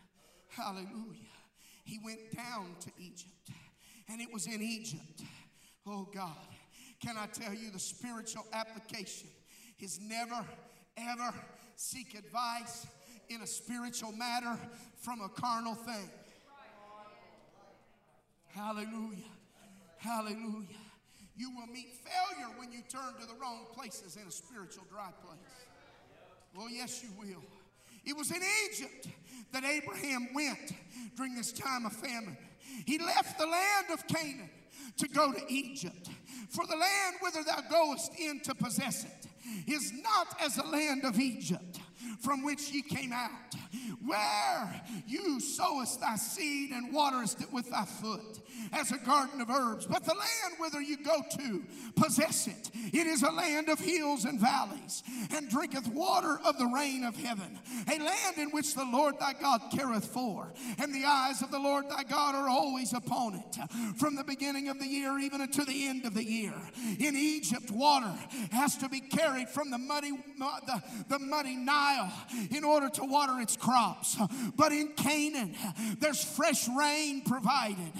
Hallelujah. 0.52 1.32
He 1.84 2.00
went 2.04 2.20
down 2.36 2.76
to 2.82 2.92
Egypt, 3.00 3.50
and 4.10 4.22
it 4.22 4.32
was 4.32 4.46
in 4.48 4.62
Egypt. 4.62 5.22
Oh 5.88 6.08
God, 6.14 6.36
can 7.04 7.18
I 7.18 7.26
tell 7.28 7.54
you 7.54 7.72
the 7.72 7.80
spiritual 7.80 8.46
application 8.54 9.30
is 9.80 10.00
never, 10.02 10.46
ever 10.98 11.34
seek 11.76 12.14
advice 12.14 12.86
in 13.30 13.42
a 13.42 13.48
spiritual 13.48 14.12
matter 14.12 14.58
from 15.02 15.22
a 15.22 15.30
carnal 15.30 15.74
thing. 15.74 16.10
Hallelujah. 18.50 19.32
Hallelujah. 19.98 20.68
You 21.36 21.50
will 21.52 21.68
meet 21.68 21.94
failure 22.04 22.54
when 22.58 22.72
you 22.72 22.82
turn 22.90 23.14
to 23.20 23.26
the 23.26 23.34
wrong 23.42 23.66
places 23.74 24.18
in 24.18 24.28
a 24.28 24.32
spiritual 24.32 24.84
dry 24.92 25.10
place. 25.24 25.40
Well, 26.56 26.70
yes, 26.70 27.02
you 27.02 27.10
will. 27.18 27.42
It 28.06 28.16
was 28.18 28.32
in 28.32 28.42
Egypt 28.66 29.08
that 29.52 29.64
Abraham 29.64 30.30
went 30.34 30.74
during 31.16 31.36
this 31.36 31.52
time 31.52 31.86
of 31.86 31.94
famine. 31.94 32.38
He 32.86 32.98
left 32.98 33.38
the 33.38 33.46
land 33.46 33.88
of 33.94 34.08
Canaan 34.08 34.50
to 34.98 35.08
go 35.08 35.32
to 35.32 35.42
Egypt. 35.50 36.10
For 36.50 36.66
the 36.66 36.76
land 36.76 37.16
whither 37.22 37.44
thou 37.44 37.62
goest 37.70 38.12
in 38.20 38.40
to 38.42 38.56
possess 38.56 39.06
it 39.06 39.28
is 39.68 39.92
not 39.94 40.28
as 40.42 40.56
the 40.56 40.64
land 40.64 41.04
of 41.06 41.20
Egypt 41.20 41.80
from 42.22 42.44
which 42.44 42.72
ye 42.72 42.82
came 42.82 43.12
out, 43.12 43.56
where 44.06 44.82
you 45.08 45.40
sowest 45.40 46.02
thy 46.02 46.16
seed 46.16 46.72
and 46.72 46.94
waterest 46.94 47.42
it 47.42 47.52
with 47.52 47.70
thy 47.70 47.86
foot, 47.86 48.40
as 48.74 48.92
a 48.92 48.98
garden 48.98 49.42
of 49.42 49.50
herbs. 49.50 49.86
But 49.86 50.04
the 50.04 50.14
land 50.14 50.56
whither 50.60 50.82
you 50.82 50.98
go 51.04 51.22
to, 51.38 51.64
possess 51.96 52.48
it. 52.48 52.72
It 52.74 53.08
is 53.08 53.24
a 53.24 53.32
land 53.32 53.70
of 53.70 53.80
hills 53.80 54.26
and 54.26 54.40
valleys, 54.40 55.04
and 55.32 55.50
drinketh 55.50 55.88
water 55.88 56.40
of 56.46 56.58
the 56.58 56.68
rain 56.68 57.04
of 57.04 57.16
heaven, 57.16 57.60
a 57.92 57.98
land 57.98 58.38
in 58.38 58.50
which 58.50 58.76
the 58.76 58.86
Lord 58.86 59.20
thy 59.20 59.34
God 59.34 59.62
careth 59.72 60.06
for, 60.06 60.54
and 60.78 60.94
the 60.94 61.06
eyes 61.06 61.42
of 61.42 61.52
the 61.52 61.60
Lord 61.60 61.90
thy 61.90 62.04
God 62.04 62.36
are 62.36 62.50
always 62.50 62.94
upon 62.94 63.36
it, 63.36 63.58
from 63.98 64.16
the 64.16 64.24
beginning 64.24 64.70
of 64.70 64.80
the 64.80 64.88
year 64.88 65.18
even 65.20 65.42
unto 65.42 65.66
the 65.66 65.88
end 65.88 66.06
of 66.06 66.14
the 66.14 66.24
year. 66.24 66.54
In 67.00 67.16
Egypt, 67.16 67.72
water 67.72 68.14
has 68.52 68.78
to 68.78 68.90
be 68.90 69.00
carried 69.00 69.50
from 69.50 69.72
the 69.72 69.78
muddy, 69.78 70.12
the, 70.38 70.84
the 71.10 71.20
muddy 71.20 71.56
Nile 71.56 72.12
in 72.52 72.64
order 72.64 72.90
to 72.90 73.06
water 73.06 73.40
its 73.40 73.56
crops. 73.56 74.18
But 74.56 74.72
in 74.72 74.90
Canaan, 74.90 75.56
there's 76.00 76.24
fresh 76.24 76.68
rain 76.68 77.22
provided 77.22 77.92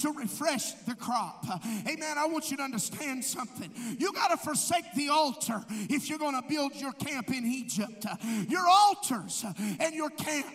to 0.00 0.09
refresh 0.12 0.72
the 0.86 0.94
crop. 0.94 1.44
Amen. 1.88 2.18
I 2.18 2.26
want 2.26 2.50
you 2.50 2.56
to 2.58 2.62
understand 2.62 3.24
something. 3.24 3.70
You 3.98 4.12
got 4.12 4.28
to 4.28 4.36
forsake 4.36 4.84
the 4.94 5.08
altar 5.08 5.64
if 5.88 6.08
you're 6.08 6.18
going 6.18 6.40
to 6.40 6.46
build 6.48 6.74
your 6.76 6.92
camp 6.92 7.30
in 7.30 7.44
Egypt. 7.46 8.06
Your 8.48 8.66
altars 8.68 9.44
and 9.78 9.94
your 9.94 10.10
camp 10.10 10.46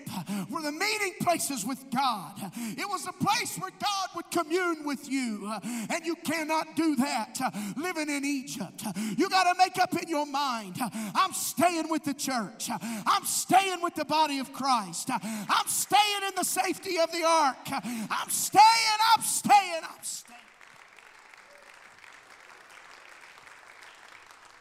were 0.50 0.62
the 0.62 0.72
meeting 0.72 1.14
places 1.22 1.66
with 1.66 1.84
God. 1.92 2.34
It 2.56 2.88
was 2.88 3.08
a 3.08 3.14
place 3.14 3.58
where 3.58 3.72
God 3.72 4.10
would 4.16 4.32
commune 4.32 4.86
with 4.86 5.10
you, 5.10 5.52
and 5.90 6.06
you 6.06 6.16
cannot 6.16 6.76
do 6.76 6.96
that 6.98 7.40
living 7.76 8.10
in 8.10 8.26
Egypt. 8.26 8.84
You 9.18 9.30
got 9.30 9.52
to 9.52 9.58
make 9.58 9.78
up 9.78 9.94
in 10.02 10.10
your 10.10 10.26
mind 10.26 10.76
I'm 11.16 11.34
staying 11.34 11.90
with 11.90 12.04
the 12.04 12.14
church, 12.14 12.70
I'm 12.72 13.26
staying 13.26 13.82
with 13.82 13.96
the 13.96 14.06
body 14.06 14.40
of 14.40 14.54
Christ, 14.54 15.10
I'm 15.12 15.68
staying 15.68 16.24
in 16.28 16.36
the 16.36 16.44
safety 16.44 16.98
of 17.00 17.12
the 17.12 17.24
ark, 17.24 17.68
I'm 17.72 18.30
staying, 18.30 19.00
I'm 19.14 19.22
staying, 19.22 19.35
I'm 19.44 20.04
staying. 20.04 20.40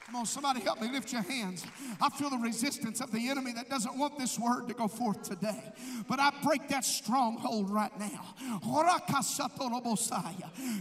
Come 0.07 0.17
on, 0.17 0.27
somebody 0.27 0.61
help 0.61 0.81
me 0.81 0.91
lift 0.93 1.13
your 1.13 1.23
hands. 1.23 1.65
I 2.01 2.11
feel 2.11 2.29
the 2.31 2.37
resistance 2.37 3.01
of 3.01 3.11
the 3.11 3.31
enemy 3.31 3.53
that 3.55 3.71
doesn't 3.71 3.99
want 3.99 4.19
this 4.19 4.39
word 4.39 4.69
to 4.69 4.75
go 4.75 4.87
forth 4.87 5.23
today. 5.23 5.73
But 6.07 6.21
I 6.21 6.31
break 6.45 6.69
that 6.69 6.85
stronghold 6.85 7.71
right 7.71 7.91
now. 7.99 8.35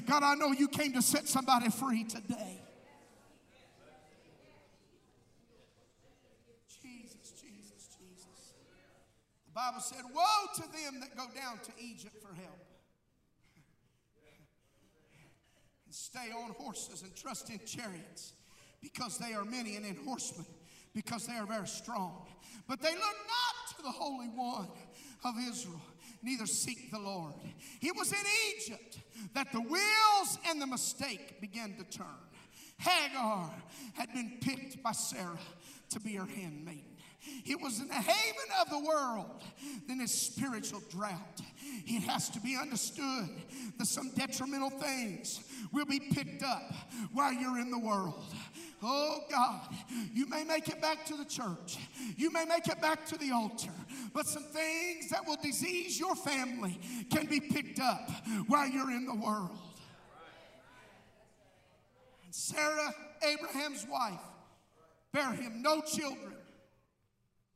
God, 0.06 0.24
I 0.24 0.36
know 0.36 0.52
you 0.52 0.68
came 0.68 0.94
to 0.94 1.02
set 1.02 1.28
somebody 1.30 1.70
free 1.70 2.04
today. 2.04 2.62
Jesus, 6.68 7.32
Jesus, 7.42 7.90
Jesus. 7.98 8.54
The 9.48 9.54
Bible 9.56 9.80
said, 9.80 10.02
Woe 10.14 10.48
to 10.56 10.62
them 10.62 11.00
that 11.00 11.16
go 11.16 11.26
down 11.34 11.60
to 11.64 11.72
Egypt 11.82 12.22
for 12.22 12.36
help. 12.36 12.63
Stay 15.94 16.32
on 16.36 16.52
horses 16.52 17.02
and 17.02 17.16
trust 17.16 17.50
in 17.50 17.60
chariots 17.66 18.34
because 18.82 19.18
they 19.18 19.34
are 19.34 19.46
many 19.46 19.76
and 19.76 19.86
in 19.86 19.96
horsemen 20.06 20.46
because 20.94 21.26
they 21.26 21.34
are 21.34 21.46
very 21.46 21.68
strong. 21.68 22.26
But 22.68 22.82
they 22.82 22.94
look 22.94 23.00
not 23.00 23.78
to 23.78 23.84
the 23.84 23.92
Holy 23.92 24.28
One 24.28 24.68
of 25.24 25.36
Israel, 25.50 25.82
neither 26.22 26.46
seek 26.46 26.92
the 26.92 27.00
Lord. 27.00 27.34
It 27.82 27.96
was 27.96 28.12
in 28.12 28.26
Egypt 28.56 29.00
that 29.34 29.52
the 29.52 29.62
wheels 29.62 30.38
and 30.50 30.62
the 30.62 30.68
mistake 30.68 31.42
began 31.42 31.76
to 31.78 31.84
turn. 31.84 32.06
Hagar 32.78 33.52
had 33.94 34.14
been 34.14 34.38
picked 34.42 34.84
by 34.84 34.92
Sarah 34.92 35.40
to 35.90 36.00
be 36.00 36.16
her 36.16 36.26
handmaiden. 36.26 36.94
It 37.46 37.62
was 37.62 37.80
in 37.80 37.88
the 37.88 37.94
haven 37.94 38.50
of 38.62 38.70
the 38.70 38.80
world, 38.80 39.44
then 39.88 40.00
his 40.00 40.12
spiritual 40.12 40.82
drought. 40.90 41.42
It 41.86 42.04
has 42.04 42.30
to 42.30 42.40
be 42.40 42.56
understood 42.56 43.30
that 43.78 43.86
some 43.86 44.12
detrimental 44.16 44.70
things 44.70 45.42
will 45.72 45.86
be 45.86 46.00
picked 46.00 46.44
up 46.44 46.74
while 47.12 47.34
you're 47.34 47.60
in 47.60 47.72
the 47.72 47.80
world. 47.80 48.24
Oh 48.82 49.20
God, 49.30 49.62
you 50.14 50.28
may 50.28 50.44
make 50.44 50.68
it 50.68 50.82
back 50.82 51.06
to 51.06 51.16
the 51.16 51.26
church. 51.26 51.78
You 52.18 52.32
may 52.32 52.46
make 52.46 52.68
it 52.68 52.82
back 52.82 53.06
to 53.08 53.18
the 53.18 53.32
altar. 53.32 53.72
But 54.14 54.28
some 54.28 54.44
things 54.44 55.10
that 55.10 55.26
will 55.26 55.38
disease 55.42 56.00
your 56.00 56.16
family 56.16 56.80
can 57.10 57.26
be 57.26 57.40
picked 57.40 57.80
up 57.80 58.10
while 58.48 58.68
you're 58.68 58.92
in 58.92 59.06
the 59.06 59.16
world. 59.16 59.58
And 62.26 62.34
Sarah, 62.34 62.94
Abraham's 63.22 63.86
wife, 63.90 64.20
bare 65.12 65.34
him 65.34 65.62
no 65.62 65.82
children. 65.82 66.34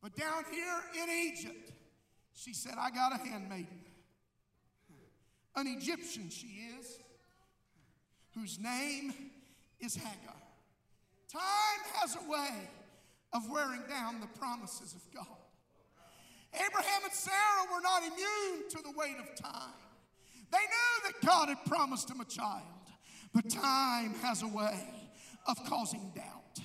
But 0.02 0.16
down 0.16 0.44
here 0.52 1.04
in 1.04 1.10
Egypt, 1.10 1.72
she 2.34 2.54
said, 2.54 2.76
I 2.80 2.92
got 2.92 3.14
a 3.14 3.18
handmaiden. 3.18 3.80
An 5.58 5.66
Egyptian 5.66 6.30
she 6.30 6.68
is, 6.80 7.00
whose 8.36 8.60
name 8.60 9.12
is 9.80 9.96
Hagar. 9.96 10.36
Time 11.32 11.82
has 11.96 12.16
a 12.16 12.30
way 12.30 12.70
of 13.34 13.50
wearing 13.50 13.82
down 13.90 14.22
the 14.22 14.40
promises 14.40 14.94
of 14.94 15.02
God. 15.14 15.26
Abraham 16.54 17.02
and 17.04 17.12
Sarah 17.12 17.66
were 17.74 17.82
not 17.82 18.04
immune 18.04 18.70
to 18.70 18.78
the 18.84 18.92
weight 18.96 19.18
of 19.20 19.36
time. 19.36 19.74
They 20.52 20.60
knew 20.60 21.12
that 21.12 21.28
God 21.28 21.50
had 21.50 21.66
promised 21.66 22.08
them 22.08 22.22
a 22.22 22.26
child, 22.26 22.62
but 23.34 23.50
time 23.50 24.14
has 24.22 24.44
a 24.44 24.48
way 24.48 24.88
of 25.48 25.58
causing 25.66 26.12
doubt. 26.16 26.60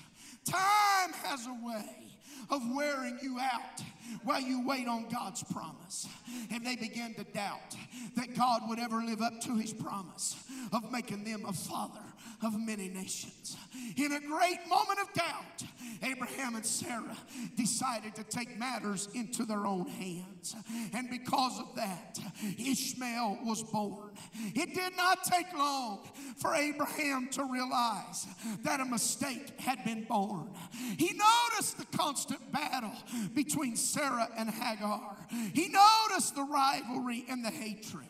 Time 0.45 1.13
has 1.25 1.47
a 1.47 1.67
way 1.67 2.19
of 2.51 2.61
wearing 2.75 3.19
you 3.23 3.39
out 3.41 3.83
while 4.25 4.41
you 4.41 4.67
wait 4.67 4.89
on 4.89 5.09
God's 5.09 5.43
promise. 5.45 6.09
And 6.51 6.65
they 6.67 6.77
began 6.77 7.15
to 7.15 7.25
doubt 7.25 7.77
that 8.17 8.37
God 8.37 8.63
would 8.69 8.79
ever 8.79 9.03
live 9.03 9.23
up 9.23 9.41
to 9.43 9.57
his 9.57 9.73
promise 9.73 10.37
of 10.73 10.91
making 10.91 11.25
them 11.25 11.45
a 11.47 11.53
father 11.53 12.01
of 12.43 12.59
many 12.59 12.89
nations. 12.89 13.57
In 13.97 14.13
a 14.13 14.21
great 14.21 14.59
moment 14.69 14.99
of 15.01 15.13
doubt, 15.13 15.63
Abraham 16.03 16.57
and 16.57 16.67
Sarah 16.67 17.17
decided 17.57 18.15
to 18.17 18.25
take 18.25 18.59
matters 18.59 19.09
into 19.15 19.45
their 19.45 19.67
own 19.67 19.87
hands. 19.87 20.57
And 20.93 21.09
because 21.09 21.61
of 21.61 21.75
that, 21.77 22.19
Ishmael 22.59 23.39
was 23.45 23.63
born. 23.63 24.11
It 24.55 24.75
did 24.75 24.97
not 24.97 25.25
take 25.25 25.53
long 25.57 26.09
for 26.37 26.55
Abraham 26.55 27.29
to 27.33 27.45
realize 27.45 28.27
that 28.65 28.81
a 28.81 28.85
mistake 28.85 29.61
had 29.61 29.85
been 29.85 30.05
born. 30.05 30.51
He 30.99 31.13
noticed 31.13 31.79
the 31.79 31.97
constant 31.97 32.51
battle 32.51 32.93
between 33.35 33.77
Sarah 33.93 34.29
and 34.39 34.49
Hagar, 34.49 35.17
he 35.53 35.69
noticed 35.69 36.35
the 36.35 36.43
rivalry 36.43 37.25
and 37.29 37.45
the 37.45 37.51
hatred. 37.51 38.07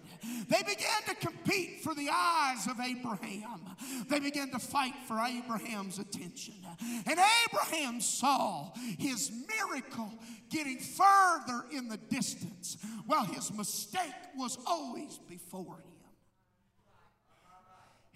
They 0.48 0.62
began 0.62 1.02
to 1.08 1.14
compete 1.16 1.80
for 1.82 1.94
the 1.94 2.08
eyes 2.08 2.68
of 2.68 2.78
Abraham. 2.78 3.60
They 4.08 4.20
began 4.20 4.50
to 4.50 4.60
fight 4.60 4.94
for 5.08 5.18
Abraham's 5.18 5.98
attention. 5.98 6.54
And 7.06 7.18
Abraham 7.46 8.00
saw 8.00 8.72
his 8.98 9.32
miracle 9.48 10.12
getting 10.50 10.78
further 10.78 11.64
in 11.72 11.88
the 11.88 11.96
distance 11.96 12.76
while 13.06 13.24
his 13.24 13.52
mistake 13.52 14.14
was 14.36 14.58
always 14.64 15.18
before 15.28 15.78
him. 15.78 15.92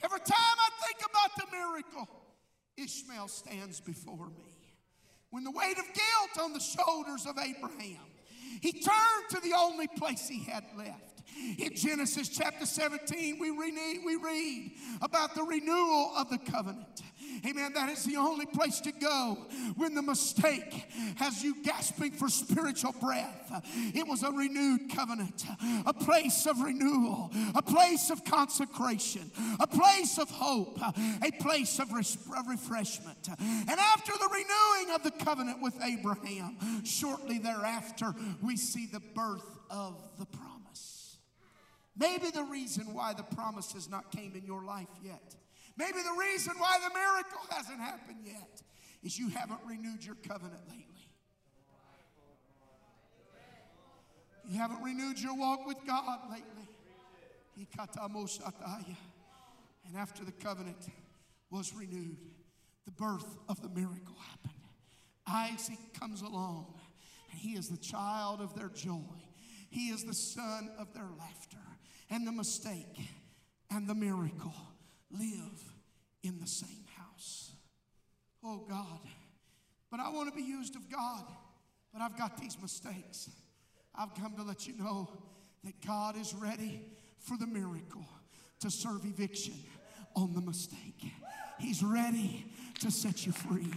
Every 0.05 0.21
time 0.21 0.37
I 0.39 0.71
think 0.87 1.11
about 1.11 1.35
the 1.37 1.57
miracle, 1.57 2.09
Ishmael 2.77 3.29
stands 3.29 3.81
before 3.81 4.29
me. 4.29 4.56
When 5.31 5.45
the 5.45 5.51
weight 5.51 5.79
of 5.79 5.85
guilt 5.85 6.45
on 6.45 6.53
the 6.53 6.61
shoulders 6.61 7.27
of 7.27 7.37
Abraham, 7.39 8.01
he 8.61 8.73
turned 8.73 9.29
to 9.31 9.41
the 9.41 9.55
only 9.57 9.87
place 9.87 10.29
he 10.29 10.45
had 10.45 10.65
left. 10.77 11.16
In 11.59 11.75
Genesis 11.75 12.29
chapter 12.29 12.67
17, 12.67 13.39
we 13.39 13.51
read, 13.51 13.75
we 14.05 14.17
read 14.17 14.71
about 15.03 15.35
the 15.35 15.43
renewal 15.43 16.13
of 16.17 16.31
the 16.31 16.39
covenant. 16.39 17.03
Amen. 17.47 17.73
That 17.75 17.89
is 17.91 18.05
the 18.05 18.17
only 18.17 18.47
place 18.47 18.81
to 18.81 18.93
go 18.93 19.39
when 19.77 19.95
the 19.95 20.03
mistake 20.03 20.73
has 21.17 21.43
you 21.43 21.63
gasping 21.63 22.13
for 22.13 22.29
spiritual 22.29 22.93
breath. 23.01 23.63
It 23.95 24.07
was 24.07 24.23
a 24.23 24.31
renewed 24.31 24.91
covenant, 24.95 25.45
a 25.85 25.93
place 25.93 26.47
of 26.47 26.61
renewal, 26.61 27.31
a 27.55 27.63
place 27.63 28.11
of 28.11 28.25
consecration, 28.25 29.31
a 29.61 29.67
place 29.67 30.19
of 30.19 30.31
hope, 30.31 30.79
a 30.81 31.31
place 31.41 31.79
of, 31.79 31.93
res- 31.93 32.17
of 32.37 32.49
refreshment. 32.49 33.29
And 33.39 33.79
after 33.79 34.13
the 34.13 34.29
renewing 34.33 34.95
of 34.95 35.03
the 35.03 35.25
covenant 35.25 35.63
with 35.63 35.75
Abraham, 35.83 36.57
shortly 36.85 37.39
thereafter, 37.39 38.15
we 38.43 38.57
see 38.57 38.87
the 38.87 39.01
birth 39.15 39.45
of 39.71 40.01
the 40.19 40.27
promise. 40.27 40.56
Maybe 41.99 42.31
the 42.31 42.45
reason 42.45 42.93
why 42.93 43.15
the 43.15 43.23
promise 43.23 43.73
has 43.73 43.89
not 43.89 44.11
came 44.13 44.35
in 44.35 44.45
your 44.45 44.65
life 44.65 44.89
yet. 45.03 45.35
Maybe 45.79 45.99
the 46.03 46.17
reason 46.19 46.55
why 46.59 46.79
the 46.79 46.93
miracle 46.93 47.41
hasn't 47.51 47.81
happened 47.81 48.19
yet 48.25 48.63
is 49.03 49.19
you 49.19 49.29
haven't 49.29 49.61
renewed 49.67 50.05
your 50.05 50.17
covenant 50.17 50.61
lately. 50.69 50.85
You 54.49 54.59
haven't 54.59 54.83
renewed 54.83 55.19
your 55.19 55.37
walk 55.37 55.67
with 55.67 55.79
God 55.87 56.21
lately. 56.31 56.69
And 59.87 59.97
after 59.97 60.25
the 60.25 60.33
covenant 60.33 60.89
was 61.51 61.75
renewed, 61.75 62.19
the 62.85 62.91
birth 62.93 63.39
of 63.49 63.61
the 63.63 63.69
miracle 63.69 64.17
happened. 64.31 64.53
Isaac 65.27 65.79
comes 65.99 66.23
along, 66.23 66.75
and 67.31 67.41
he 67.41 67.53
is 67.53 67.69
the 67.69 67.79
child 67.79 68.41
of 68.41 68.55
their 68.55 68.69
joy. 68.69 69.01
He 69.71 69.89
is 69.89 70.05
the 70.05 70.15
son 70.15 70.71
of 70.79 70.93
their 70.95 71.09
laughter 71.19 71.59
and 72.11 72.27
the 72.27 72.33
mistake 72.33 72.99
and 73.71 73.89
the 73.89 73.95
miracle 73.95 74.55
live 75.11 75.73
in 76.23 76.39
the 76.41 76.47
same 76.47 76.85
house. 76.97 77.53
Oh 78.45 78.65
God. 78.69 79.01
But 79.91 80.01
I 80.01 80.11
want 80.11 80.29
to 80.29 80.35
be 80.35 80.43
used 80.43 80.77
of 80.77 80.91
God, 80.91 81.25
but 81.93 82.03
I've 82.03 82.19
got 82.19 82.39
these 82.39 82.57
mistakes. 82.61 83.31
I've 83.95 84.15
come 84.15 84.35
to 84.37 84.43
let 84.43 84.67
you 84.67 84.77
know 84.77 85.11
that 85.65 85.75
God 85.87 86.17
is 86.17 86.35
ready 86.35 86.83
for 87.19 87.37
the 87.37 87.47
miracle 87.47 88.07
to 88.61 88.71
serve 88.71 89.05
eviction 89.05 89.55
on 90.15 90.35
the 90.35 90.41
mistake. 90.41 91.13
He's 91.59 91.83
ready 91.83 92.47
to 92.81 92.91
set 92.91 93.27
you 93.27 93.33
free. 93.33 93.73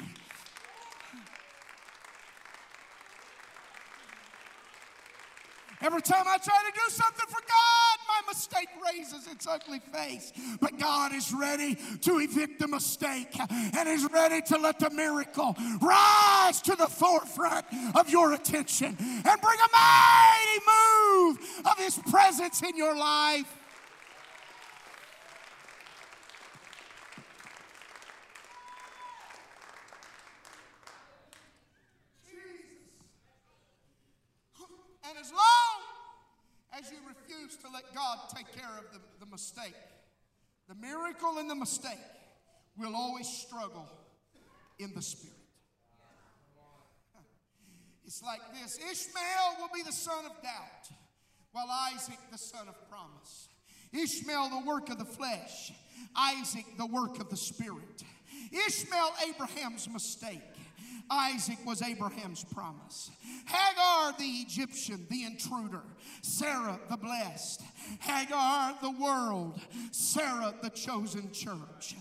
Every 5.81 6.01
time 6.01 6.25
I 6.27 6.37
try 6.37 6.61
to 6.65 6.73
do 6.73 6.89
something 6.89 7.25
for 7.27 7.41
God, 7.47 7.88
mistake 8.29 8.69
raises 8.93 9.27
its 9.27 9.47
ugly 9.47 9.79
face. 9.79 10.31
But 10.59 10.79
God 10.79 11.13
is 11.13 11.33
ready 11.33 11.77
to 12.01 12.19
evict 12.19 12.59
the 12.59 12.67
mistake 12.67 13.35
and 13.49 13.89
is 13.89 14.07
ready 14.11 14.41
to 14.43 14.57
let 14.57 14.79
the 14.79 14.89
miracle 14.89 15.55
rise 15.81 16.61
to 16.63 16.75
the 16.75 16.87
forefront 16.87 17.65
of 17.95 18.09
your 18.09 18.33
attention 18.33 18.95
and 18.99 19.41
bring 19.41 19.59
a 19.59 19.69
mighty 19.73 20.59
move 20.67 21.39
of 21.65 21.77
His 21.77 21.97
presence 22.09 22.61
in 22.61 22.77
your 22.77 22.95
life. 22.95 23.55
And 35.09 35.17
as 35.17 35.31
long 35.31 35.79
as 36.77 36.91
you 36.91 36.97
to 37.57 37.69
let 37.73 37.93
God 37.93 38.17
take 38.35 38.51
care 38.55 38.77
of 38.77 38.85
the, 38.93 38.99
the 39.19 39.31
mistake, 39.31 39.75
the 40.67 40.75
miracle 40.75 41.37
and 41.37 41.49
the 41.49 41.55
mistake 41.55 41.99
will 42.77 42.95
always 42.95 43.27
struggle 43.27 43.87
in 44.77 44.93
the 44.93 45.01
spirit. 45.01 45.35
It's 48.05 48.23
like 48.23 48.41
this 48.53 48.77
Ishmael 48.77 49.57
will 49.59 49.69
be 49.73 49.83
the 49.83 49.91
son 49.91 50.25
of 50.25 50.31
doubt, 50.41 50.89
while 51.51 51.67
Isaac 51.93 52.17
the 52.31 52.37
son 52.37 52.67
of 52.67 52.75
promise. 52.89 53.49
Ishmael, 53.91 54.49
the 54.49 54.67
work 54.67 54.89
of 54.89 54.99
the 54.99 55.05
flesh, 55.05 55.71
Isaac, 56.15 56.65
the 56.77 56.85
work 56.85 57.19
of 57.19 57.29
the 57.29 57.37
spirit. 57.37 58.03
Ishmael, 58.67 59.11
Abraham's 59.27 59.89
mistake. 59.89 60.41
Isaac 61.09 61.57
was 61.65 61.81
Abraham's 61.81 62.43
promise. 62.43 63.11
Hagar, 63.45 64.13
the 64.17 64.25
Egyptian, 64.25 65.07
the 65.09 65.25
intruder. 65.25 65.81
Sarah, 66.21 66.79
the 66.89 66.97
blessed. 66.97 67.61
Hagar, 67.99 68.75
the 68.81 68.91
world. 68.91 69.59
Sarah, 69.91 70.53
the 70.61 70.69
chosen 70.69 71.31
church. 71.31 71.95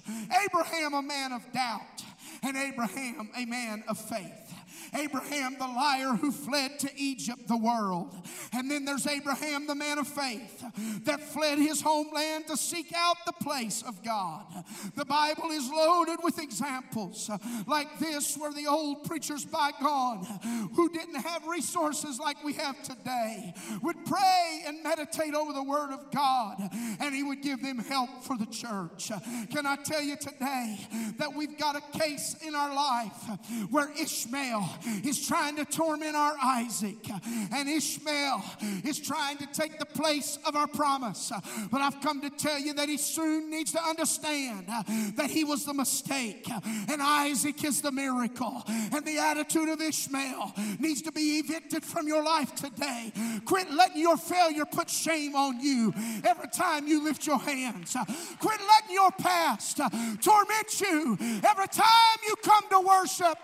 Abraham, 0.45 0.95
a 0.95 1.03
man 1.03 1.33
of 1.33 1.51
doubt. 1.53 2.05
And 2.43 2.57
Abraham, 2.57 3.31
a 3.37 3.47
man 3.47 3.85
of 3.89 3.99
faith. 3.99 4.55
Abraham, 4.95 5.57
the 5.59 5.67
liar 5.67 6.15
who 6.15 6.33
fled 6.33 6.79
to 6.81 6.91
Egypt, 6.97 7.49
the 7.49 7.57
world. 7.57 8.15
And 8.53 8.71
then 8.71 8.85
there's 8.85 9.07
Abraham, 9.07 9.67
the 9.67 9.75
man 9.75 9.99
of 9.99 10.07
faith, 10.07 10.65
that 11.05 11.21
fled 11.21 11.59
his 11.59 11.81
homeland 11.81 12.47
to 12.49 12.57
seek 12.57 12.93
out 12.95 13.17
the 13.27 13.33
place 13.33 13.83
of 13.83 14.03
God. 14.03 14.45
The 14.97 15.05
Bible 15.05 15.51
is 15.51 15.69
loaded 15.71 16.19
with 16.23 16.39
examples 16.39 17.31
like 17.67 17.99
this, 17.99 18.37
where 18.37 18.53
the 18.53 18.67
old 18.67 19.05
preachers 19.05 19.45
by 19.45 19.71
God, 19.81 20.27
who 20.75 20.89
didn't 20.91 21.21
have 21.23 21.47
resources 21.47 22.19
like 22.19 22.43
we 22.45 22.55
have 22.55 22.83
today, 22.83 23.55
would 23.83 24.05
pray 24.07 24.63
and 24.67 24.83
meditate 24.83 25.35
over 25.35 25.53
the 25.53 25.63
Word 25.63 25.93
of 25.93 26.11
God, 26.11 26.57
and 27.01 27.15
He 27.15 27.23
would 27.23 27.43
give 27.43 27.63
them 27.63 27.79
help 27.79 28.23
for 28.23 28.37
the 28.37 28.47
church. 28.47 29.11
Can 29.51 29.67
I 29.67 29.77
tell 29.77 30.03
you 30.03 30.17
today 30.17 30.79
that 31.19 31.35
we've 31.35 31.59
got 31.59 31.77
a 31.77 31.99
case 31.99 32.37
in 32.47 32.55
our 32.55 32.75
life 32.75 33.39
where 33.71 33.91
Ishmael 33.99 34.78
is 35.05 35.27
trying 35.27 35.57
to 35.57 35.65
torment 35.65 36.17
our 36.17 36.35
Isaac, 36.43 37.09
and 37.53 37.69
Ishmael 37.69 38.43
is 38.85 38.99
trying 38.99 39.39
to 39.39 39.47
take 39.47 39.79
the 39.79 39.87
place 39.87 40.39
of 40.45 40.57
our 40.57 40.67
promise. 40.67 41.33
But 41.71 41.81
I've 41.81 42.01
come 42.01 42.21
to 42.23 42.31
tell 42.31 42.59
you 42.59 42.75
that 42.75 42.89
he 42.89 42.97
soon 42.97 43.51
needs 43.51 43.73
to 43.73 43.83
understand 43.83 44.69
that 45.17 45.31
he 45.31 45.45
was 45.45 45.65
the 45.65 45.75
mistake, 45.75 46.49
and 46.89 47.03
Isaac 47.03 47.65
is 47.65 47.81
the 47.81 47.93
miracle, 47.93 48.65
and 48.67 49.05
the 49.05 49.19
attitude 49.19 49.69
of 49.69 49.81
Ishmael 49.81 50.55
needs 50.79 51.03
to 51.03 51.13
be 51.13 51.39
evicted 51.39 51.85
from 51.85 52.07
your 52.09 52.23
life 52.23 52.55
today. 52.55 53.13
Quit 53.45 53.71
letting 53.73 54.01
your 54.01 54.17
failure 54.17 54.65
put 54.65 54.91
shame 54.91 55.35
on 55.35 55.61
you 55.61 55.93
every 56.25 56.49
time 56.49 56.87
you 56.87 57.05
lift 57.05 57.27
your 57.27 57.39
hands. 57.39 57.97
Quit 58.41 58.61
letting 58.61 58.95
your 58.95 59.11
past 59.13 59.81
torment 60.21 60.81
you 60.81 61.17
every 61.45 61.69
time 61.69 62.19
you 62.27 62.35
come 62.43 62.65
to 62.71 62.81
worship. 62.81 63.39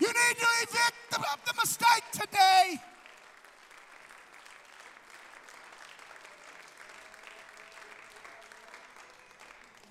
You 0.00 0.08
need 0.08 0.36
to 0.38 0.46
evict 0.62 1.10
the, 1.10 1.18
the 1.46 1.54
mistake 1.60 2.04
today. 2.12 2.80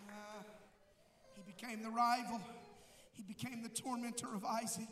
Uh, 0.09 0.43
he 1.35 1.41
became 1.41 1.81
the 1.81 1.89
rival. 1.89 2.41
He 3.13 3.23
became 3.23 3.63
the 3.63 3.69
tormentor 3.69 4.35
of 4.35 4.43
Isaac. 4.43 4.89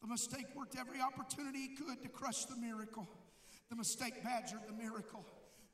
The 0.00 0.08
mistake 0.08 0.46
worked 0.54 0.76
every 0.78 1.00
opportunity 1.00 1.58
he 1.58 1.76
could 1.76 2.02
to 2.02 2.08
crush 2.08 2.46
the 2.46 2.56
miracle. 2.56 3.06
The 3.68 3.76
mistake 3.76 4.24
badgered 4.24 4.60
the 4.66 4.72
miracle. 4.72 5.24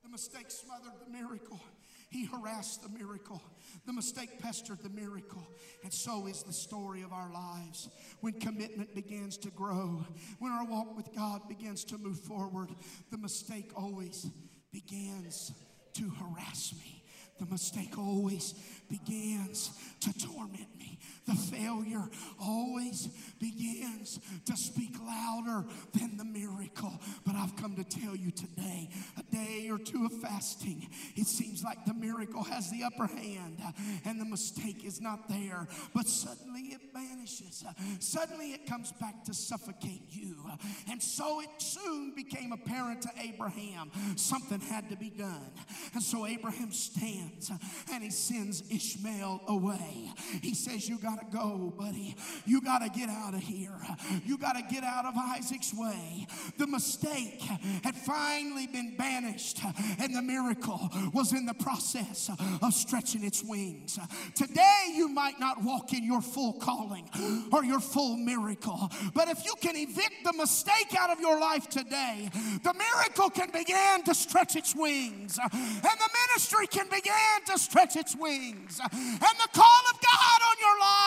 The 0.02 0.10
mistake 0.10 0.50
smothered 0.50 0.92
the 1.04 1.12
miracle. 1.12 1.60
He 2.08 2.24
harassed 2.24 2.82
the 2.82 2.88
miracle. 2.88 3.42
The 3.84 3.92
mistake 3.92 4.38
pestered 4.38 4.82
the 4.82 4.88
miracle. 4.88 5.46
And 5.82 5.92
so 5.92 6.26
is 6.26 6.42
the 6.42 6.52
story 6.52 7.02
of 7.02 7.12
our 7.12 7.32
lives. 7.32 7.88
When 8.20 8.34
commitment 8.34 8.94
begins 8.94 9.36
to 9.38 9.50
grow, 9.50 10.04
when 10.38 10.52
our 10.52 10.64
walk 10.64 10.96
with 10.96 11.14
God 11.14 11.48
begins 11.48 11.84
to 11.86 11.98
move 11.98 12.20
forward, 12.20 12.70
the 13.10 13.18
mistake 13.18 13.72
always 13.74 14.26
begins 14.72 15.52
to 15.94 16.10
harass 16.10 16.74
me. 16.78 17.02
The 17.38 17.46
mistake 17.46 17.98
always 17.98 18.54
begins 18.88 19.70
to 20.00 20.12
torment 20.18 20.78
me. 20.78 20.98
The 21.26 21.34
failure 21.34 22.08
always 22.40 23.08
begins 23.40 24.20
to 24.44 24.56
speak 24.56 24.94
louder 25.04 25.64
than 25.92 26.16
the 26.16 26.24
miracle. 26.24 26.92
But 27.24 27.34
I've 27.34 27.56
come 27.56 27.74
to 27.76 27.84
tell 27.84 28.14
you 28.14 28.30
today, 28.30 28.90
a 29.18 29.22
day 29.34 29.68
or 29.70 29.78
two 29.78 30.06
of 30.06 30.12
fasting, 30.20 30.88
it 31.16 31.26
seems 31.26 31.64
like 31.64 31.84
the 31.84 31.94
miracle 31.94 32.44
has 32.44 32.70
the 32.70 32.84
upper 32.84 33.06
hand 33.06 33.58
uh, 33.64 33.72
and 34.04 34.20
the 34.20 34.24
mistake 34.24 34.84
is 34.84 35.00
not 35.00 35.28
there. 35.28 35.66
But 35.94 36.06
suddenly 36.06 36.72
it 36.72 36.80
vanishes. 36.94 37.64
Uh, 37.66 37.72
suddenly 37.98 38.52
it 38.52 38.66
comes 38.66 38.92
back 38.92 39.24
to 39.24 39.34
suffocate 39.34 40.02
you. 40.10 40.36
Uh, 40.48 40.56
and 40.90 41.02
so 41.02 41.40
it 41.40 41.50
soon 41.58 42.14
became 42.14 42.52
apparent 42.52 43.02
to 43.02 43.10
Abraham 43.20 43.90
something 44.16 44.60
had 44.60 44.88
to 44.90 44.96
be 44.96 45.10
done. 45.10 45.50
And 45.94 46.02
so 46.02 46.26
Abraham 46.26 46.72
stands 46.72 47.50
and 47.92 48.02
he 48.02 48.10
sends 48.10 48.62
Ishmael 48.70 49.42
away. 49.48 50.10
He 50.42 50.54
says, 50.54 50.88
You 50.88 50.98
got 50.98 51.15
to 51.18 51.26
go, 51.36 51.72
buddy. 51.78 52.14
You 52.44 52.60
got 52.60 52.78
to 52.78 52.88
get 52.88 53.08
out 53.08 53.34
of 53.34 53.40
here. 53.40 53.78
You 54.24 54.38
got 54.38 54.54
to 54.54 54.62
get 54.62 54.84
out 54.84 55.04
of 55.04 55.14
Isaac's 55.16 55.72
way. 55.74 56.26
The 56.58 56.66
mistake 56.66 57.40
had 57.82 57.94
finally 57.94 58.66
been 58.66 58.96
banished, 58.96 59.60
and 59.98 60.14
the 60.14 60.22
miracle 60.22 60.90
was 61.12 61.32
in 61.32 61.46
the 61.46 61.54
process 61.54 62.30
of 62.62 62.74
stretching 62.74 63.24
its 63.24 63.42
wings. 63.42 63.98
Today, 64.34 64.92
you 64.94 65.08
might 65.08 65.38
not 65.40 65.62
walk 65.62 65.92
in 65.92 66.04
your 66.04 66.22
full 66.22 66.54
calling 66.54 67.08
or 67.52 67.64
your 67.64 67.80
full 67.80 68.16
miracle, 68.16 68.90
but 69.14 69.28
if 69.28 69.44
you 69.44 69.54
can 69.60 69.76
evict 69.76 70.24
the 70.24 70.32
mistake 70.32 70.94
out 70.98 71.10
of 71.10 71.20
your 71.20 71.40
life 71.40 71.68
today, 71.68 72.30
the 72.62 72.74
miracle 72.74 73.30
can 73.30 73.50
begin 73.50 74.02
to 74.04 74.14
stretch 74.14 74.56
its 74.56 74.74
wings, 74.74 75.38
and 75.38 75.82
the 75.82 76.10
ministry 76.28 76.66
can 76.66 76.88
begin 76.88 77.44
to 77.46 77.58
stretch 77.58 77.96
its 77.96 78.14
wings, 78.16 78.80
and 78.80 79.20
the 79.20 79.48
call 79.52 79.82
of 79.90 80.00
God 80.00 80.40
on 80.50 80.56
your 80.60 80.78
life 80.80 81.05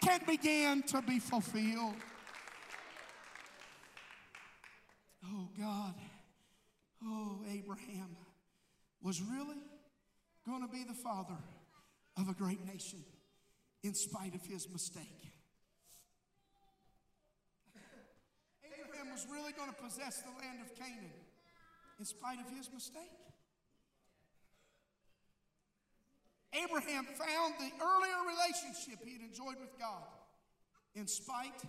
can 0.00 0.20
begin 0.26 0.82
to 0.84 1.02
be 1.02 1.18
fulfilled. 1.18 1.96
Oh, 5.24 5.48
God. 5.58 5.94
Oh, 7.04 7.40
Abraham 7.50 8.16
was 9.02 9.22
really 9.22 9.58
going 10.46 10.62
to 10.62 10.68
be 10.68 10.84
the 10.84 10.94
father 10.94 11.38
of 12.18 12.28
a 12.28 12.34
great 12.34 12.64
nation 12.66 13.04
in 13.82 13.94
spite 13.94 14.34
of 14.34 14.44
his 14.44 14.68
mistake. 14.70 15.32
Abraham 18.64 19.12
was 19.12 19.26
really 19.30 19.52
going 19.52 19.70
to 19.70 19.82
possess 19.82 20.22
the 20.22 20.30
land 20.38 20.60
of 20.60 20.74
Canaan 20.76 21.12
in 21.98 22.04
spite 22.04 22.38
of 22.40 22.50
his 22.56 22.70
mistake. 22.72 23.19
Abraham 26.52 27.04
found 27.04 27.54
the 27.58 27.70
earlier 27.82 28.20
relationship 28.26 28.98
he 29.04 29.12
had 29.12 29.22
enjoyed 29.22 29.60
with 29.60 29.78
God 29.78 30.02
in 30.94 31.06
spite 31.06 31.62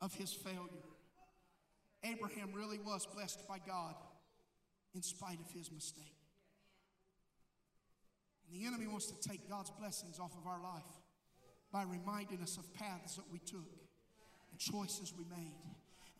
of 0.00 0.14
his 0.14 0.32
failure. 0.32 0.90
Abraham 2.02 2.50
really 2.52 2.78
was 2.78 3.06
blessed 3.06 3.48
by 3.48 3.58
God 3.66 3.94
in 4.94 5.02
spite 5.02 5.40
of 5.40 5.50
his 5.52 5.72
mistake. 5.72 6.04
And 8.46 8.60
the 8.60 8.66
enemy 8.66 8.86
wants 8.86 9.06
to 9.06 9.28
take 9.28 9.48
God's 9.48 9.70
blessings 9.70 10.18
off 10.18 10.32
of 10.36 10.46
our 10.46 10.62
life 10.62 10.82
by 11.72 11.82
reminding 11.82 12.42
us 12.42 12.58
of 12.58 12.72
paths 12.74 13.16
that 13.16 13.24
we 13.32 13.38
took 13.38 13.72
and 14.50 14.60
choices 14.60 15.12
we 15.16 15.24
made 15.24 15.56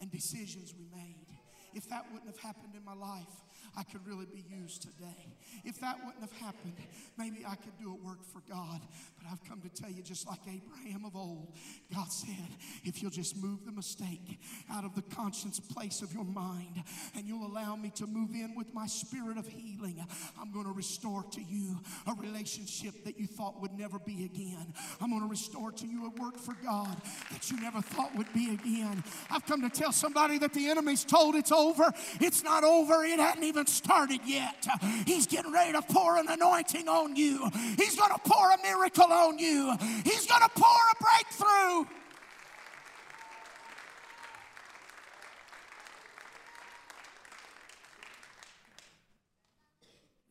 and 0.00 0.10
decisions 0.10 0.74
we 0.76 0.86
made. 0.96 1.26
If 1.74 1.88
that 1.88 2.04
wouldn't 2.12 2.30
have 2.30 2.38
happened 2.38 2.74
in 2.76 2.84
my 2.84 2.94
life, 2.94 3.42
I 3.76 3.82
could 3.82 4.06
really 4.06 4.26
be 4.26 4.44
used 4.48 4.82
today. 4.82 5.34
If 5.64 5.80
that 5.80 5.96
wouldn't 6.04 6.20
have 6.20 6.32
happened, 6.32 6.74
maybe 7.18 7.44
I 7.46 7.56
could 7.56 7.76
do 7.80 7.90
a 7.90 8.06
work 8.06 8.24
for 8.32 8.40
God. 8.48 8.80
But 9.18 9.32
I've 9.32 9.42
come 9.48 9.60
to 9.62 9.68
tell 9.68 9.90
you, 9.90 10.02
just 10.02 10.28
like 10.28 10.38
Abraham 10.46 11.04
of 11.04 11.16
old, 11.16 11.52
God 11.92 12.10
said, 12.12 12.48
if 12.84 13.02
you'll 13.02 13.10
just 13.10 13.36
move 13.36 13.64
the 13.64 13.72
mistake 13.72 14.38
out 14.70 14.84
of 14.84 14.94
the 14.94 15.02
conscience 15.02 15.58
place 15.58 16.02
of 16.02 16.12
your 16.12 16.24
mind 16.24 16.84
and 17.16 17.26
you'll 17.26 17.46
allow 17.46 17.74
me 17.74 17.90
to 17.96 18.06
move 18.06 18.30
in 18.34 18.54
with 18.54 18.72
my 18.72 18.86
spirit 18.86 19.38
of 19.38 19.48
healing, 19.48 20.04
I'm 20.40 20.52
going 20.52 20.66
to 20.66 20.72
restore 20.72 21.24
to 21.32 21.42
you 21.42 21.80
a 22.06 22.14
relationship 22.14 23.04
that 23.04 23.18
you 23.18 23.26
thought 23.26 23.60
would 23.60 23.72
never 23.72 23.98
be 23.98 24.24
again. 24.24 24.72
I'm 25.00 25.10
going 25.10 25.22
to 25.22 25.28
restore 25.28 25.72
to 25.72 25.86
you 25.86 26.06
a 26.06 26.22
work 26.22 26.38
for 26.38 26.54
God 26.62 26.96
that 27.32 27.50
you 27.50 27.60
never 27.60 27.80
thought 27.80 28.14
would 28.14 28.32
be 28.32 28.54
again. 28.54 29.02
I've 29.30 29.46
come 29.46 29.62
to 29.62 29.70
tell 29.70 29.92
somebody 29.92 30.38
that 30.38 30.52
the 30.52 30.68
enemy's 30.68 31.04
told 31.04 31.34
it's 31.34 31.50
over. 31.50 31.63
It's 32.20 32.42
not 32.42 32.64
over. 32.64 33.04
It 33.04 33.18
hadn't 33.18 33.44
even 33.44 33.66
started 33.66 34.20
yet. 34.26 34.66
He's 35.06 35.26
getting 35.26 35.52
ready 35.52 35.72
to 35.72 35.82
pour 35.82 36.16
an 36.18 36.26
anointing 36.28 36.88
on 36.88 37.16
you. 37.16 37.50
He's 37.76 37.96
going 37.96 38.12
to 38.12 38.20
pour 38.24 38.50
a 38.50 38.58
miracle 38.62 39.10
on 39.12 39.38
you. 39.38 39.74
He's 40.04 40.26
going 40.26 40.42
to 40.42 40.50
pour 40.54 40.66
a 40.66 41.02
breakthrough. 41.02 41.84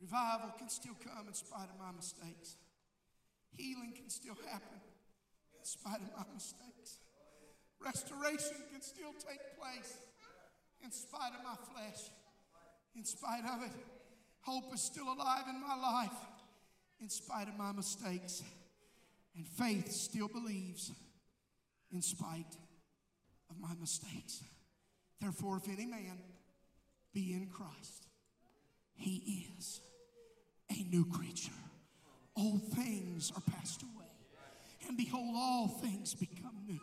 Revival 0.00 0.54
can 0.58 0.68
still 0.68 0.96
come 1.02 1.26
in 1.26 1.34
spite 1.34 1.68
of 1.72 1.78
my 1.78 1.90
mistakes. 1.96 2.56
Healing 3.56 3.92
can 3.96 4.10
still 4.10 4.36
happen 4.50 4.78
in 5.58 5.64
spite 5.64 6.00
of 6.00 6.10
my 6.16 6.24
mistakes. 6.34 6.98
Restoration 7.80 8.56
can 8.70 8.80
still 8.80 9.12
take 9.12 9.40
place 9.58 9.98
in 10.84 10.90
spite 10.92 11.32
of 11.38 11.42
my 11.42 11.56
flesh. 11.72 12.10
In 12.96 13.04
spite 13.04 13.44
of 13.44 13.62
it, 13.64 13.72
hope 14.42 14.72
is 14.74 14.82
still 14.82 15.12
alive 15.12 15.44
in 15.48 15.60
my 15.60 15.76
life 15.76 16.16
in 17.00 17.08
spite 17.08 17.48
of 17.48 17.56
my 17.56 17.72
mistakes. 17.72 18.42
And 19.36 19.46
faith 19.46 19.90
still 19.90 20.28
believes 20.28 20.92
in 21.92 22.02
spite 22.02 22.56
of 23.50 23.58
my 23.60 23.74
mistakes. 23.80 24.42
Therefore, 25.20 25.56
if 25.56 25.68
any 25.68 25.86
man 25.86 26.18
be 27.12 27.32
in 27.32 27.48
Christ, 27.52 28.06
he 28.94 29.48
is 29.58 29.80
a 30.70 30.82
new 30.90 31.04
creature. 31.04 31.52
Old 32.36 32.62
things 32.72 33.32
are 33.36 33.42
passed 33.52 33.82
away, 33.82 34.10
and 34.88 34.96
behold, 34.96 35.34
all 35.36 35.68
things 35.68 36.14
become 36.14 36.56
new. 36.66 36.80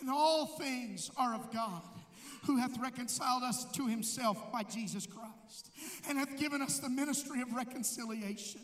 And 0.00 0.10
all 0.10 0.46
things 0.46 1.10
are 1.16 1.34
of 1.34 1.52
God, 1.52 1.82
who 2.44 2.56
hath 2.56 2.76
reconciled 2.78 3.42
us 3.42 3.64
to 3.72 3.86
himself 3.86 4.50
by 4.52 4.62
Jesus 4.64 5.06
Christ, 5.06 5.70
and 6.08 6.18
hath 6.18 6.36
given 6.38 6.60
us 6.60 6.78
the 6.78 6.88
ministry 6.88 7.40
of 7.40 7.52
reconciliation. 7.52 8.60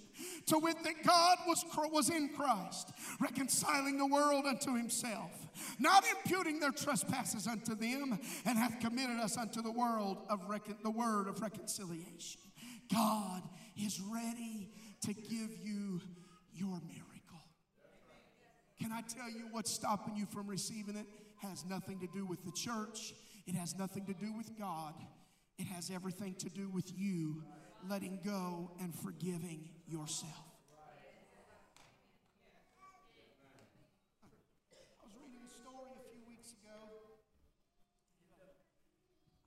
To 0.47 0.59
wit, 0.59 0.77
that 0.83 1.05
God 1.07 1.39
was, 1.47 1.65
was 1.93 2.11
in 2.11 2.31
Christ, 2.31 2.91
reconciling 3.21 3.99
the 3.99 4.07
world 4.07 4.47
unto 4.47 4.75
himself, 4.75 5.31
not 5.79 6.05
imputing 6.17 6.59
their 6.59 6.73
trespasses 6.73 7.47
unto 7.47 7.75
them, 7.77 8.19
and 8.45 8.59
hath 8.59 8.81
committed 8.81 9.19
us 9.19 9.37
unto 9.37 9.63
the 9.63 9.71
world 9.71 10.19
of 10.29 10.49
recon, 10.49 10.77
the 10.83 10.91
word 10.91 11.29
of 11.29 11.41
reconciliation. 11.41 12.41
God 12.93 13.43
is 13.77 14.01
ready 14.01 14.71
to 15.03 15.13
give 15.13 15.51
you 15.63 16.01
your 16.53 16.81
miracle. 16.87 17.05
Can 18.81 18.91
I 18.93 19.03
tell 19.03 19.29
you 19.29 19.49
what's 19.53 19.71
stopping 19.71 20.17
you 20.17 20.27
from 20.27 20.49
receiving 20.49 20.97
it? 20.97 21.07
Has 21.43 21.65
nothing 21.65 22.01
to 22.01 22.09
do 22.13 22.27
with 22.27 22.45
the 22.45 22.53
church. 22.53 23.15
It 23.49 23.57
has 23.57 23.79
nothing 23.79 24.05
to 24.05 24.13
do 24.13 24.29
with 24.37 24.53
God. 24.61 24.93
It 25.57 25.65
has 25.73 25.91
everything 25.91 26.35
to 26.45 26.51
do 26.51 26.69
with 26.69 26.93
you 26.93 27.43
letting 27.89 28.21
go 28.23 28.71
and 28.79 28.95
forgiving 28.95 29.65
yourself. 29.89 30.45
I 35.01 35.09
was 35.09 35.17
reading 35.17 35.41
a 35.41 35.49
story 35.49 35.97
a 35.97 36.05
few 36.13 36.21
weeks 36.29 36.53
ago. 36.61 36.77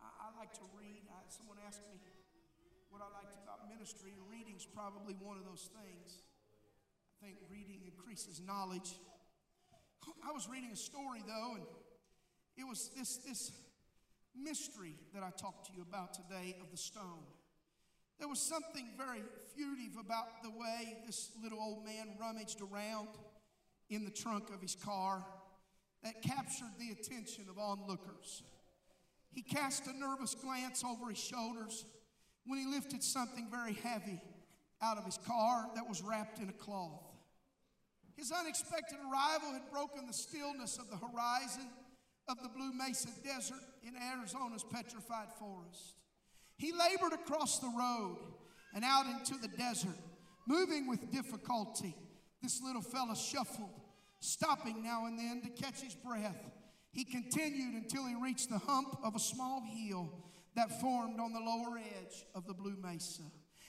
I, 0.02 0.10
I 0.10 0.28
like 0.42 0.50
to 0.58 0.66
read. 0.74 1.06
I, 1.14 1.22
someone 1.30 1.62
asked 1.62 1.86
me 1.86 2.02
what 2.90 3.06
I 3.06 3.10
liked 3.14 3.38
about 3.38 3.70
ministry, 3.70 4.18
reading's 4.26 4.66
probably 4.66 5.14
one 5.22 5.38
of 5.38 5.46
those 5.46 5.70
things. 5.78 6.26
I 7.22 7.30
think 7.30 7.38
reading 7.54 7.86
increases 7.86 8.42
knowledge. 8.42 8.98
I 10.26 10.34
was 10.34 10.50
reading 10.50 10.72
a 10.74 10.76
story 10.76 11.22
though, 11.22 11.54
and 11.54 11.66
it 12.58 12.66
was 12.66 12.90
this, 12.98 13.18
this 13.18 13.52
mystery 14.36 14.96
that 15.14 15.24
I 15.24 15.30
talked 15.30 15.68
to 15.68 15.74
you 15.76 15.82
about 15.82 16.14
today 16.14 16.56
of 16.62 16.72
the 16.72 16.78
stone. 16.78 17.24
There 18.20 18.28
was 18.28 18.40
something 18.40 18.88
very 18.98 19.24
furtive 19.56 20.00
about 20.00 20.44
the 20.44 20.52
way 20.52 20.98
this 21.06 21.32
little 21.42 21.60
old 21.60 21.86
man 21.86 22.16
rummaged 22.20 22.62
around 22.62 23.10
in 23.90 24.06
the 24.06 24.12
trunk 24.12 24.50
of 24.54 24.62
his 24.62 24.76
car 24.76 25.26
that 26.04 26.22
captured 26.22 26.72
the 26.80 26.92
attention 26.92 27.46
of 27.50 27.58
onlookers. 27.58 28.44
He 29.34 29.42
cast 29.42 29.88
a 29.88 29.98
nervous 29.98 30.36
glance 30.36 30.84
over 30.84 31.10
his 31.10 31.18
shoulders 31.18 31.86
when 32.46 32.60
he 32.60 32.66
lifted 32.66 33.04
something 33.04 33.48
very 33.50 33.74
heavy 33.74 34.20
out 34.82 34.98
of 34.98 35.06
his 35.06 35.18
car 35.18 35.68
that 35.76 35.88
was 35.88 36.02
wrapped 36.02 36.40
in 36.40 36.50
a 36.50 36.54
cloth. 36.54 37.04
His 38.16 38.32
unexpected 38.32 38.98
arrival 39.00 39.54
had 39.54 39.72
broken 39.72 40.06
the 40.06 40.14
stillness 40.14 40.78
of 40.78 40.90
the 40.90 40.98
horizon 40.98 41.68
of 42.28 42.42
the 42.42 42.50
Blue 42.50 42.72
Mesa 42.74 43.10
Desert 43.24 43.60
in 43.84 43.94
Arizona's 43.96 44.64
petrified 44.64 45.28
forest. 45.40 45.96
He 46.58 46.72
labored 46.72 47.14
across 47.14 47.60
the 47.60 47.74
road 47.78 48.18
and 48.74 48.86
out 48.86 49.06
into 49.06 49.36
the 49.42 49.48
desert, 49.48 49.98
moving 50.48 50.88
with 50.88 51.12
difficulty. 51.12 51.96
This 52.42 52.62
little 52.62 52.82
fellow 52.82 53.16
shuffled, 53.16 53.82
stopping 54.20 54.84
now 54.84 55.06
and 55.06 55.18
then 55.18 55.42
to 55.42 55.50
catch 55.64 55.82
his 55.82 55.96
breath. 55.96 56.52
He 56.92 57.04
continued 57.04 57.76
until 57.76 58.06
he 58.06 58.16
reached 58.16 58.50
the 58.50 58.60
hump 58.60 58.98
of 59.04 59.16
a 59.16 59.20
small 59.20 59.62
hill 59.62 60.10
that 60.56 60.82
formed 60.82 61.20
on 61.20 61.34
the 61.34 61.40
lower 61.40 61.78
edge 61.78 62.26
of 62.36 62.46
the 62.46 62.54
Blue 62.54 62.76
Mesa. 62.82 63.24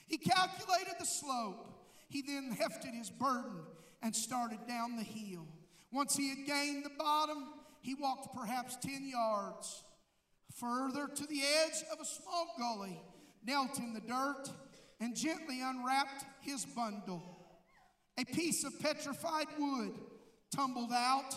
He 0.06 0.18
calculated 0.18 0.94
the 0.98 1.06
slope. 1.06 1.68
He 2.08 2.22
then 2.22 2.54
hefted 2.58 2.92
his 2.92 3.10
burden 3.10 3.62
and 4.02 4.14
started 4.14 4.58
down 4.66 4.96
the 4.96 5.04
hill. 5.04 5.46
Once 5.92 6.16
he 6.16 6.30
had 6.30 6.46
gained 6.46 6.84
the 6.84 6.90
bottom, 6.98 7.46
he 7.82 7.94
walked 7.94 8.34
perhaps 8.34 8.76
10 8.80 9.08
yards 9.08 9.82
further 10.54 11.08
to 11.08 11.26
the 11.26 11.40
edge 11.64 11.82
of 11.92 12.00
a 12.00 12.04
small 12.04 12.54
gully, 12.56 13.00
knelt 13.44 13.78
in 13.78 13.92
the 13.92 14.00
dirt, 14.00 14.48
and 15.00 15.16
gently 15.16 15.60
unwrapped 15.60 16.24
his 16.40 16.64
bundle. 16.64 17.22
A 18.18 18.24
piece 18.24 18.64
of 18.64 18.78
petrified 18.78 19.48
wood 19.58 19.92
tumbled 20.54 20.92
out 20.92 21.34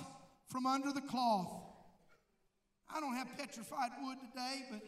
from 0.49 0.67
under 0.67 0.91
the 0.91 1.01
cloth. 1.01 1.63
I 2.93 2.99
don't 2.99 3.15
have 3.15 3.35
petrified 3.37 3.91
wood 4.03 4.17
today, 4.19 4.65
but 4.69 4.81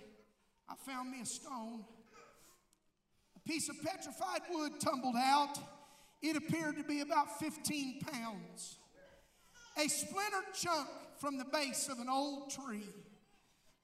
I 0.69 0.75
found 0.75 1.09
me 1.09 1.21
a 1.21 1.25
stone. 1.25 1.85
A 3.35 3.49
piece 3.49 3.67
of 3.69 3.81
petrified 3.81 4.41
wood 4.51 4.73
tumbled 4.79 5.15
out. 5.17 5.57
It 6.21 6.35
appeared 6.35 6.77
to 6.77 6.83
be 6.83 7.01
about 7.01 7.39
15 7.39 8.01
pounds. 8.01 8.77
A 9.77 9.87
splintered 9.87 10.53
chunk 10.53 10.87
from 11.19 11.37
the 11.37 11.45
base 11.45 11.89
of 11.89 11.99
an 11.99 12.09
old 12.09 12.51
tree, 12.51 12.89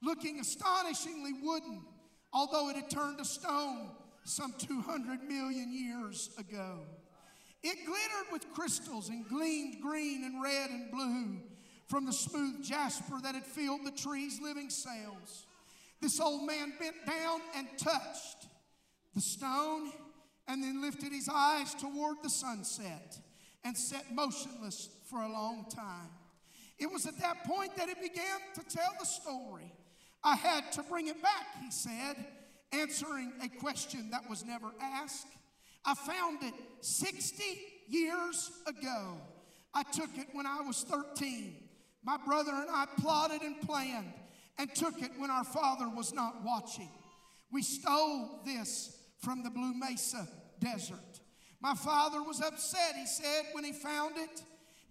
looking 0.02 0.40
astonishingly 0.40 1.32
wooden, 1.42 1.82
although 2.32 2.68
it 2.70 2.76
had 2.76 2.90
turned 2.90 3.18
to 3.18 3.24
stone 3.24 3.90
some 4.24 4.54
200 4.58 5.22
million 5.24 5.72
years 5.72 6.30
ago. 6.38 6.80
It 7.62 7.86
glittered 7.86 8.32
with 8.32 8.52
crystals 8.52 9.08
and 9.08 9.26
gleamed 9.28 9.80
green 9.80 10.24
and 10.24 10.42
red 10.42 10.70
and 10.70 10.90
blue 10.90 11.40
from 11.86 12.06
the 12.06 12.12
smooth 12.12 12.62
jasper 12.62 13.20
that 13.22 13.34
had 13.34 13.44
filled 13.44 13.84
the 13.84 13.90
tree's 13.90 14.40
living 14.40 14.70
cells. 14.70 15.46
This 16.00 16.20
old 16.20 16.46
man 16.46 16.72
bent 16.78 16.96
down 17.06 17.40
and 17.56 17.66
touched 17.78 18.48
the 19.14 19.20
stone 19.20 19.92
and 20.46 20.62
then 20.62 20.82
lifted 20.82 21.12
his 21.12 21.28
eyes 21.32 21.74
toward 21.74 22.18
the 22.22 22.30
sunset 22.30 23.18
and 23.64 23.76
sat 23.76 24.14
motionless 24.14 24.90
for 25.04 25.22
a 25.22 25.32
long 25.32 25.66
time. 25.74 26.10
It 26.78 26.90
was 26.90 27.06
at 27.06 27.18
that 27.20 27.44
point 27.44 27.76
that 27.76 27.88
he 27.88 27.94
began 27.94 28.40
to 28.54 28.62
tell 28.68 28.92
the 28.98 29.06
story. 29.06 29.72
I 30.22 30.36
had 30.36 30.72
to 30.72 30.82
bring 30.82 31.08
it 31.08 31.22
back, 31.22 31.46
he 31.62 31.70
said, 31.70 32.16
answering 32.72 33.32
a 33.42 33.48
question 33.60 34.10
that 34.10 34.28
was 34.28 34.44
never 34.44 34.72
asked. 34.80 35.26
I 35.84 35.94
found 35.94 36.42
it 36.42 36.54
60 36.80 37.42
years 37.88 38.50
ago. 38.66 39.18
I 39.74 39.82
took 39.82 40.16
it 40.16 40.28
when 40.32 40.46
I 40.46 40.60
was 40.62 40.82
13. 40.82 41.56
My 42.02 42.16
brother 42.24 42.52
and 42.52 42.70
I 42.70 42.86
plotted 42.98 43.42
and 43.42 43.60
planned 43.60 44.12
and 44.58 44.74
took 44.74 45.02
it 45.02 45.10
when 45.18 45.30
our 45.30 45.44
father 45.44 45.88
was 45.88 46.12
not 46.12 46.42
watching. 46.44 46.90
We 47.52 47.62
stole 47.62 48.40
this 48.44 48.96
from 49.18 49.42
the 49.42 49.50
Blue 49.50 49.74
Mesa 49.74 50.26
desert. 50.58 51.20
My 51.60 51.74
father 51.74 52.22
was 52.22 52.40
upset, 52.40 52.94
he 52.96 53.06
said, 53.06 53.44
when 53.52 53.64
he 53.64 53.72
found 53.72 54.16
it. 54.16 54.42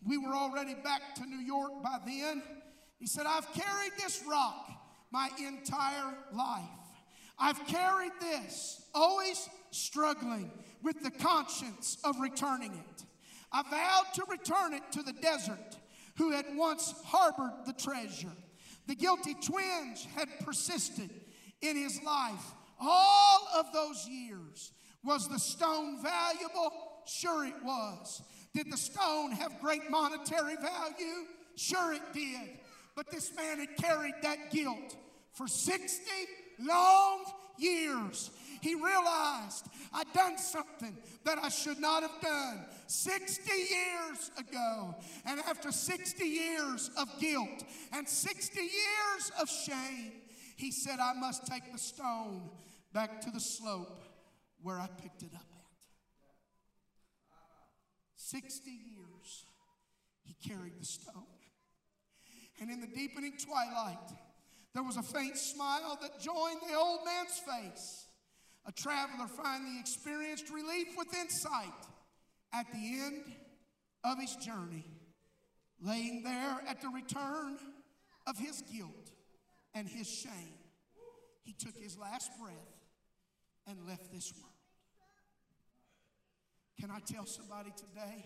We 0.06 0.18
were 0.18 0.34
already 0.34 0.76
back 0.76 1.16
to 1.16 1.26
New 1.26 1.39
York 1.39 1.82
by 1.82 1.98
then. 2.06 2.44
He 3.00 3.08
said, 3.08 3.26
I've 3.26 3.52
carried 3.54 3.94
this 3.98 4.24
rock 4.28 4.70
my 5.12 5.30
entire 5.39 6.13
life. 6.34 6.63
I've 7.38 7.66
carried 7.68 8.12
this, 8.22 8.82
always 8.94 9.50
struggling 9.72 10.52
with 10.82 11.02
the 11.02 11.12
conscience 11.12 11.98
of 12.04 12.20
returning 12.20 12.74
it. 12.74 13.04
I 13.52 13.63
vowed 13.63 14.13
to 14.16 14.26
return 14.30 14.74
it 14.74 14.84
to 14.94 15.04
the 15.04 15.13
desert 15.13 15.78
who 16.18 16.32
had 16.32 16.46
once 16.56 16.94
harbored 17.06 17.66
the 17.66 17.74
treasure. 17.74 18.32
The 18.88 18.96
guilty 18.96 19.36
twinge 19.36 20.08
had 20.16 20.28
persisted 20.42 21.10
in 21.62 21.78
his 21.78 22.02
life 22.04 22.54
all 22.80 23.48
of 23.56 23.72
those 23.74 24.08
years. 24.08 24.72
Was 25.04 25.28
the 25.28 25.39
stone 25.39 26.02
valuable? 26.02 26.72
Sure, 27.06 27.46
it 27.46 27.63
was. 27.63 28.22
Did 28.54 28.72
the 28.72 28.78
stone 28.78 29.32
have 29.32 29.60
great 29.60 29.89
monetary 29.89 30.56
value? 30.56 31.26
Sure, 31.56 31.94
it 31.94 32.02
did. 32.13 32.60
But 32.96 33.10
this 33.10 33.36
man 33.36 33.60
had 33.60 33.76
carried 33.78 34.16
that 34.22 34.52
guilt 34.52 34.96
for 35.32 35.48
60 35.48 36.04
long 36.60 37.26
years. 37.58 38.30
He 38.62 38.76
realized 38.76 39.66
I'd 39.94 40.12
done 40.13 40.38
something 40.38 40.96
that 41.26 41.38
I 41.42 41.50
should 41.50 41.80
not 41.80 42.04
have 42.04 42.22
done 42.22 42.66
60 42.88 43.52
years 43.52 44.32
ago. 44.38 44.96
And 45.26 45.39
after 45.42 45.72
60 45.72 46.24
years 46.24 46.92
of 46.98 47.08
guilt 47.20 47.63
and 47.92 48.08
60 48.08 48.60
years 48.60 49.32
of 49.42 49.50
shame, 49.50 50.13
he 50.56 50.72
said, 50.72 51.00
I 51.00 51.13
must 51.13 51.46
take 51.48 51.72
the 51.72 51.80
stone 51.80 52.50
back 52.94 53.22
to 53.22 53.32
the 53.32 53.39
slope 53.39 54.04
where 54.62 54.80
I 54.80 54.88
picked 55.02 55.24
it 55.24 55.32
up. 55.36 55.53
60 58.34 58.72
years 58.72 59.46
he 60.24 60.34
carried 60.50 60.74
the 60.80 60.86
stone. 60.86 61.13
And 62.60 62.72
in 62.72 62.82
the 62.82 62.88
deepening 62.88 63.34
twilight, 63.38 64.10
there 64.74 64.82
was 64.82 64.98
a 64.98 65.04
faint 65.04 65.38
smile 65.38 66.00
that 66.02 66.19
joined 66.19 66.62
the 66.67 66.76
old 66.76 67.02
man's 67.06 67.39
face. 67.39 68.08
A 68.65 68.72
traveler 68.72 69.28
finally 69.28 69.80
experienced 69.80 70.50
relief 70.50 70.88
within 70.98 71.30
sight 71.30 71.67
at 72.52 72.65
the 72.72 73.02
end 73.02 73.24
of 74.04 74.17
his 74.17 74.36
journey, 74.38 74.86
laying 75.80 76.24
there 76.24 76.60
at 76.67 76.82
the 76.82 76.89
return 76.89 77.58
of 78.26 78.39
his 78.39 78.63
guilt 78.63 79.12
and 79.76 79.88
his 79.88 80.10
shame, 80.10 80.58
he 81.43 81.54
took 81.54 81.76
his 81.78 82.00
last 82.00 82.32
breath 82.41 82.56
and 83.67 83.86
left 83.86 84.12
this 84.12 84.34
world. 84.41 84.53
Can 86.79 86.91
I 86.91 86.99
tell 86.99 87.25
somebody 87.25 87.71
today? 87.77 88.25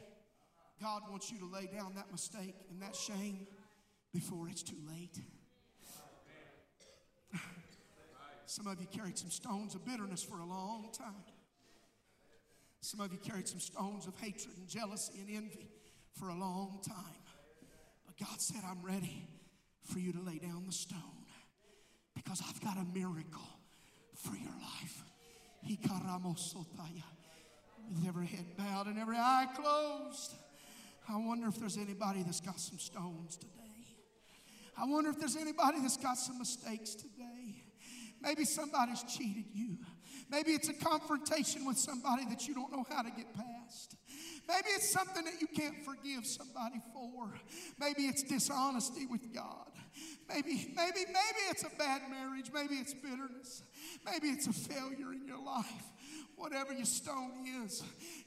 God 0.82 1.04
wants 1.10 1.32
you 1.32 1.40
to 1.40 1.46
lay 1.46 1.68
down 1.68 1.94
that 1.96 2.12
mistake 2.12 2.56
and 2.70 2.82
that 2.82 2.96
shame 2.96 3.48
before 4.14 4.48
it's 4.50 4.64
too 4.64 4.78
late. 4.88 5.20
Some 8.46 8.68
of 8.68 8.80
you 8.80 8.88
carried 8.88 9.18
some 9.18 9.30
stones 9.30 9.76
of 9.76 9.86
bitterness 9.86 10.24
for 10.24 10.40
a 10.40 10.46
long 10.46 10.90
time. 10.98 11.24
Some 12.82 13.02
of 13.02 13.12
you 13.12 13.18
carried 13.18 13.48
some 13.48 13.60
stones 13.60 14.08
of 14.08 14.16
hatred 14.20 14.56
and 14.58 14.68
jealousy 14.68 15.14
and 15.20 15.36
envy 15.36 15.68
for 16.14 16.30
a 16.30 16.36
long 16.36 16.80
time. 16.88 17.22
But 18.06 18.18
God 18.18 18.40
said, 18.40 18.62
I'm 18.70 18.82
ready 18.84 19.28
for 19.84 20.00
you 20.00 20.14
to 20.14 20.22
lay 20.22 20.38
down 20.38 20.64
the 20.66 20.72
stone 20.72 21.26
because 22.16 22.42
I've 22.48 22.62
got 22.62 22.78
a 22.78 22.86
miracle 22.98 23.50
for 24.16 24.36
your 24.36 24.54
life. 24.54 25.04
With 27.90 28.08
every 28.08 28.28
head 28.28 28.46
bowed 28.58 28.88
and 28.88 29.00
every 29.00 29.18
eye 29.18 29.48
closed, 29.56 30.36
I 31.10 31.16
wonder 31.16 31.48
if 31.48 31.56
there's 31.56 31.78
anybody 31.78 32.24
that's 32.24 32.42
got 32.42 32.60
some 32.60 32.80
stones 32.80 33.38
today. 33.38 33.54
I 34.78 34.86
wonder 34.86 35.10
if 35.10 35.20
there's 35.20 35.38
anybody 35.38 35.80
that's 35.82 35.98
got 35.98 36.18
some 36.18 36.38
mistakes 36.38 36.96
today. 36.96 37.64
Maybe 38.22 38.46
somebody's 38.46 39.04
cheated 39.04 39.46
you. 39.54 39.78
Maybe 40.30 40.52
it's 40.52 40.68
a 40.68 40.74
confrontation 40.74 41.66
with 41.66 41.78
somebody 41.78 42.26
that 42.26 42.48
you 42.48 42.54
don't 42.54 42.72
know 42.72 42.86
how 42.90 43.02
to 43.02 43.10
get 43.10 43.34
past. 43.34 43.96
Maybe 44.48 44.68
it's 44.76 44.92
something 44.92 45.24
that 45.24 45.40
you 45.40 45.48
can't 45.48 45.84
forgive 45.86 46.26
somebody 46.26 46.82
for. 46.94 47.34
Maybe 47.80 48.04
it's 48.04 48.24
dishonesty 48.24 49.06
with 49.06 49.34
God. 49.34 49.72
Maybe, 50.28 50.74
maybe, 50.76 51.06
maybe 51.06 51.42
it's 51.50 51.64
a 51.64 51.76
bad 51.78 52.02
marriage. 52.10 52.52
Maybe 52.54 52.76
it's 52.76 52.94
bitterness. 52.94 53.64
Maybe 54.06 54.28
it's 54.28 54.48
a 54.48 54.54
failure 54.54 55.14
in 55.14 55.26
your 55.26 55.42
life. 55.42 55.92
Whatever 56.38 56.72
your 56.72 56.86
stone 56.86 57.46
is, 57.66 57.84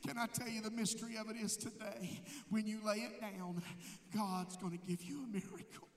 can 0.07 0.19
I 0.19 0.27
tell 0.27 0.49
you 0.49 0.61
the 0.61 0.71
mystery 0.71 1.17
of 1.17 1.31
it 1.31 1.37
is 1.37 1.57
today? 1.57 2.21
When 2.51 2.67
you 2.67 2.81
lay 2.85 2.97
it 2.97 3.21
down, 3.21 3.63
God's 4.15 4.57
going 4.57 4.77
to 4.77 4.87
give 4.87 5.03
you 5.03 5.23
a 5.25 5.27
miracle. 5.29 5.89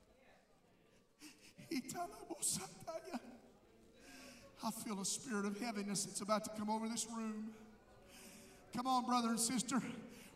I 4.65 4.71
feel 4.71 5.01
a 5.01 5.05
spirit 5.05 5.45
of 5.45 5.59
heaviness 5.59 6.05
that's 6.05 6.21
about 6.21 6.43
to 6.45 6.51
come 6.51 6.69
over 6.69 6.87
this 6.87 7.07
room. 7.13 7.49
Come 8.75 8.87
on, 8.87 9.05
brother 9.05 9.29
and 9.29 9.39
sister. 9.39 9.81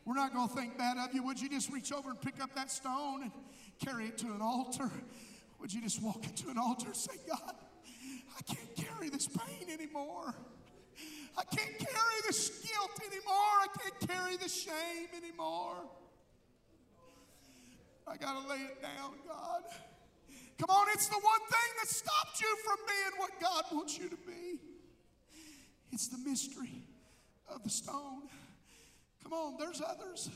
We're 0.03 0.15
not 0.15 0.33
going 0.33 0.49
to 0.49 0.55
think 0.55 0.77
bad 0.77 0.97
of 0.97 1.13
you. 1.13 1.23
Would 1.23 1.39
you 1.39 1.47
just 1.49 1.71
reach 1.71 1.91
over 1.93 2.09
and 2.09 2.19
pick 2.19 2.41
up 2.41 2.55
that 2.55 2.71
stone 2.71 3.23
and 3.23 3.31
carry 3.83 4.05
it 4.05 4.17
to 4.19 4.27
an 4.27 4.41
altar? 4.41 4.89
Would 5.59 5.73
you 5.73 5.81
just 5.81 6.01
walk 6.01 6.25
it 6.25 6.35
to 6.37 6.49
an 6.49 6.57
altar 6.57 6.87
and 6.87 6.95
say, 6.95 7.17
God, 7.29 7.55
I 8.37 8.41
can't 8.41 8.75
carry 8.75 9.09
this 9.09 9.27
pain 9.27 9.69
anymore. 9.71 10.33
I 11.37 11.43
can't 11.43 11.77
carry 11.77 12.19
this 12.25 12.49
guilt 12.49 12.99
anymore. 13.05 13.33
I 13.35 13.67
can't 13.79 14.09
carry 14.09 14.37
the 14.37 14.49
shame 14.49 15.09
anymore. 15.15 15.75
I 18.07 18.17
got 18.17 18.41
to 18.41 18.49
lay 18.49 18.61
it 18.61 18.81
down, 18.81 19.13
God. 19.27 19.63
Come 20.57 20.69
on, 20.69 20.87
it's 20.93 21.07
the 21.07 21.19
one 21.19 21.39
thing 21.39 21.71
that 21.79 21.87
stopped 21.87 22.41
you 22.41 22.57
from 22.65 22.77
being 22.87 23.19
what 23.19 23.31
God 23.39 23.63
wants 23.71 23.97
you 23.97 24.09
to 24.09 24.15
be. 24.15 24.59
It's 25.91 26.07
the 26.07 26.17
mystery 26.17 26.83
of 27.47 27.63
the 27.63 27.69
stone. 27.69 28.23
Come 29.23 29.33
on, 29.33 29.57
there's 29.59 29.81
others. 29.81 30.29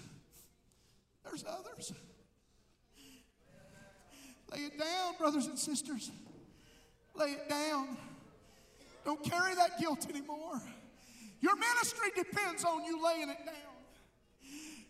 There's 1.24 1.44
others. 1.48 1.94
Lay 4.52 4.60
it 4.60 4.78
down, 4.78 5.16
brothers 5.18 5.48
and 5.48 5.58
sisters. 5.58 6.12
Lay 7.16 7.32
it 7.32 7.50
down. 7.50 7.98
Don't 9.04 9.24
carry 9.24 9.56
that 9.56 9.80
guilt 9.80 10.08
anymore. 10.10 10.62
Your 11.42 11.56
ministry 11.56 12.10
depends 12.16 12.64
on 12.64 12.84
you 12.84 13.04
laying 13.04 13.30
it 13.30 13.46
down. 13.46 13.72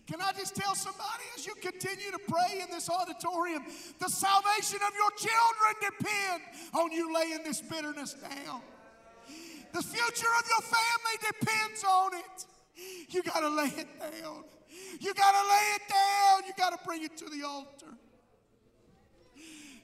Can 0.08 0.20
I 0.20 0.34
just 0.34 0.56
tell 0.56 0.76
somebody 0.76 1.24
as 1.38 1.46
you 1.46 1.56
continue 1.56 2.12
to 2.12 2.20
pray 2.28 2.60
in 2.62 2.70
this 2.70 2.90
auditorium, 2.90 3.64
the 4.00 4.10
salvation 4.10 4.80
of 4.86 4.94
your 4.94 5.12
children 5.18 5.76
depend 5.80 6.42
on 6.74 6.92
you 6.92 7.14
laying 7.14 7.44
this 7.44 7.62
bitterness 7.62 8.16
down. 8.16 8.62
The 9.74 9.82
future 9.82 10.28
of 10.40 10.50
your 10.50 10.62
family 10.62 11.32
depends 11.40 11.84
on 11.86 12.12
it. 12.16 12.46
You 13.10 13.24
got 13.24 13.40
to 13.40 13.50
lay 13.50 13.68
it 13.68 13.88
down. 14.00 14.44
You 15.00 15.14
got 15.14 15.32
to 15.32 15.50
lay 15.50 15.76
it 15.76 15.82
down. 15.88 16.48
You 16.48 16.54
got 16.58 16.78
to 16.78 16.86
bring 16.86 17.04
it 17.04 17.16
to 17.18 17.26
the 17.30 17.48
altar. 17.48 17.94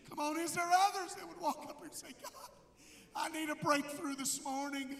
Come 0.09 0.19
on, 0.19 0.39
is 0.39 0.53
there 0.53 0.65
others 0.65 1.13
that 1.15 1.27
would 1.27 1.39
walk 1.39 1.65
up 1.69 1.81
and 1.83 1.93
say, 1.93 2.07
God, 2.21 2.49
I 3.19 3.29
need 3.29 3.49
a 3.49 3.55
breakthrough 3.55 4.15
this 4.15 4.43
morning. 4.43 4.95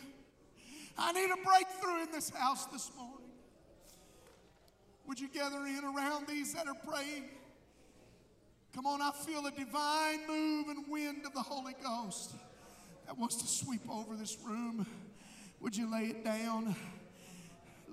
I 0.98 1.12
need 1.12 1.30
a 1.30 1.46
breakthrough 1.46 2.02
in 2.04 2.12
this 2.12 2.32
house 2.32 2.66
this 2.66 2.90
morning. 2.98 3.30
Would 5.06 5.20
you 5.20 5.28
gather 5.28 5.64
in 5.68 5.84
around 5.84 6.28
these 6.28 6.54
that 6.56 6.68
are 6.68 6.74
praying? 6.74 7.26
Come 8.74 8.88
on, 8.88 9.02
I 9.02 9.12
feel 9.12 9.46
a 9.46 9.52
divine 9.52 10.28
move 10.28 10.68
and 10.70 10.86
wind 10.88 11.26
of 11.28 11.34
the 11.34 11.44
Holy 11.44 11.76
Ghost 11.84 12.34
that 13.06 13.18
wants 13.18 13.36
to 13.36 13.48
sweep 13.48 13.88
over 13.90 14.16
this 14.16 14.36
room. 14.44 14.88
Would 15.62 15.78
you 15.78 15.92
lay 15.92 16.08
it 16.08 16.26
down? 16.26 16.76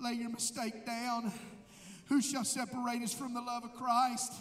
Lay 0.01 0.13
your 0.13 0.31
mistake 0.31 0.87
down. 0.87 1.31
Who 2.09 2.21
shall 2.21 2.43
separate 2.43 3.01
us 3.03 3.13
from 3.13 3.35
the 3.35 3.41
love 3.41 3.63
of 3.63 3.73
Christ? 3.75 4.33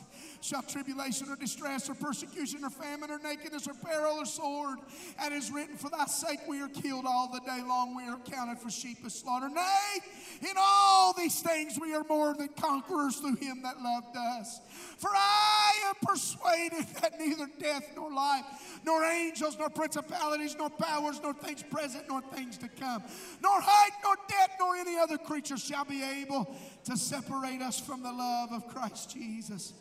Shall 0.44 0.62
tribulation 0.62 1.30
or 1.30 1.36
distress 1.36 1.88
or 1.88 1.94
persecution 1.94 2.62
or 2.64 2.70
famine 2.70 3.10
or 3.10 3.18
nakedness 3.18 3.66
or 3.66 3.72
peril 3.74 4.18
or 4.18 4.26
sword. 4.26 4.78
And 5.18 5.32
is 5.32 5.50
written, 5.50 5.76
For 5.76 5.88
thy 5.88 6.04
sake 6.04 6.40
we 6.46 6.60
are 6.60 6.68
killed 6.68 7.06
all 7.06 7.30
the 7.32 7.40
day 7.40 7.62
long. 7.66 7.96
We 7.96 8.04
are 8.04 8.18
counted 8.30 8.58
for 8.58 8.70
sheep 8.70 9.02
of 9.06 9.12
slaughter. 9.12 9.48
Nay, 9.48 9.98
in 10.42 10.54
all 10.58 11.14
these 11.14 11.40
things 11.40 11.78
we 11.80 11.94
are 11.94 12.04
more 12.04 12.34
than 12.34 12.48
conquerors 12.48 13.16
through 13.16 13.36
him 13.36 13.62
that 13.62 13.80
loved 13.80 14.14
us. 14.16 14.60
For 14.98 15.08
I 15.14 15.72
am 15.88 15.94
persuaded 16.02 16.86
that 17.00 17.18
neither 17.18 17.48
death 17.58 17.92
nor 17.96 18.12
life, 18.12 18.44
nor 18.84 19.02
angels, 19.02 19.56
nor 19.58 19.70
principalities, 19.70 20.56
nor 20.58 20.68
powers, 20.68 21.20
nor 21.22 21.32
things 21.32 21.62
present, 21.62 22.04
nor 22.06 22.20
things 22.20 22.58
to 22.58 22.68
come, 22.68 23.02
nor 23.42 23.60
height, 23.62 23.92
nor 24.04 24.16
depth, 24.28 24.56
nor 24.60 24.76
any 24.76 24.98
other 24.98 25.16
creature 25.16 25.56
shall 25.56 25.86
be 25.86 26.02
able 26.02 26.54
to 26.84 26.98
separate 26.98 27.62
us 27.62 27.80
from 27.80 28.02
the 28.02 28.12
love 28.12 28.52
of 28.52 28.68
Christ 28.68 29.10
Jesus 29.10 29.72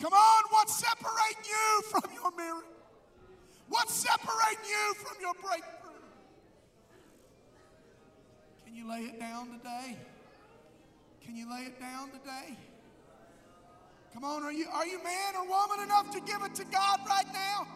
Come 0.00 0.14
on, 0.14 0.42
what's 0.48 0.74
separating 0.76 1.44
you 1.44 1.82
from 1.90 2.10
your 2.14 2.32
miracle? 2.34 2.68
What's 3.68 3.92
separating 3.92 4.64
you 4.64 4.94
from 4.94 5.16
your 5.20 5.34
breakthrough? 5.34 5.90
Can 8.64 8.74
you 8.74 8.88
lay 8.88 9.00
it 9.00 9.20
down 9.20 9.58
today? 9.58 9.98
Can 11.22 11.36
you 11.36 11.50
lay 11.50 11.64
it 11.64 11.78
down 11.78 12.10
today? 12.10 12.56
Come 14.14 14.24
on, 14.24 14.42
are 14.42 14.52
you, 14.52 14.66
are 14.72 14.86
you 14.86 15.02
man 15.04 15.36
or 15.36 15.46
woman 15.46 15.84
enough 15.84 16.10
to 16.12 16.20
give 16.20 16.42
it 16.42 16.54
to 16.54 16.64
God 16.64 17.00
right 17.06 17.32
now? 17.32 17.68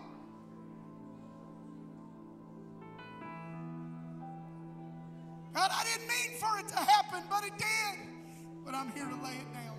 God, 5.54 5.70
I 5.72 5.84
didn't 5.84 6.08
mean 6.08 6.38
for 6.40 6.58
it 6.58 6.68
to 6.68 6.76
happen, 6.76 7.22
but 7.28 7.44
it 7.44 7.56
did. 7.58 8.08
But 8.64 8.74
I'm 8.74 8.90
here 8.92 9.04
to 9.04 9.22
lay 9.22 9.34
it 9.34 9.52
down. 9.52 9.73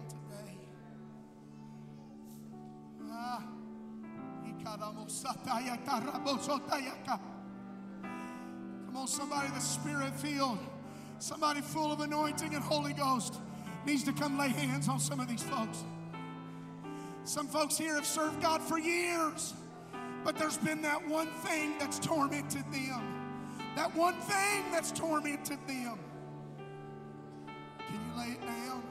Ah, 3.12 3.44
come 8.86 8.96
on, 8.96 9.08
somebody 9.08 9.48
that's 9.50 9.68
spirit 9.68 10.14
filled, 10.16 10.60
somebody 11.20 11.62
full 11.62 11.92
of 11.92 12.00
anointing 12.02 12.54
and 12.54 12.64
Holy 12.64 12.94
Ghost 12.94 13.40
needs 13.86 14.04
to 14.04 14.14
come 14.14 14.38
lay 14.38 14.50
hands 14.50 14.88
on 14.90 15.00
some 15.00 15.20
of 15.20 15.28
these 15.28 15.44
folks. 15.44 15.84
Some 17.24 17.48
folks 17.48 17.78
here 17.78 17.96
have 17.96 18.06
served 18.06 18.42
God 18.42 18.62
for 18.62 18.78
years, 18.78 19.54
but 20.24 20.38
there's 20.38 20.58
been 20.58 20.82
that 20.84 21.08
one 21.08 21.28
thing 21.28 21.78
that's 21.80 22.00
tormented 22.00 22.64
them. 22.72 23.02
That 23.76 23.94
one 23.96 24.16
thing 24.22 24.64
that's 24.72 24.92
tormented 24.92 25.60
them. 25.68 26.00
Can 27.88 27.96
you 27.96 28.18
lay 28.18 28.32
it 28.32 28.42
down? 28.42 28.84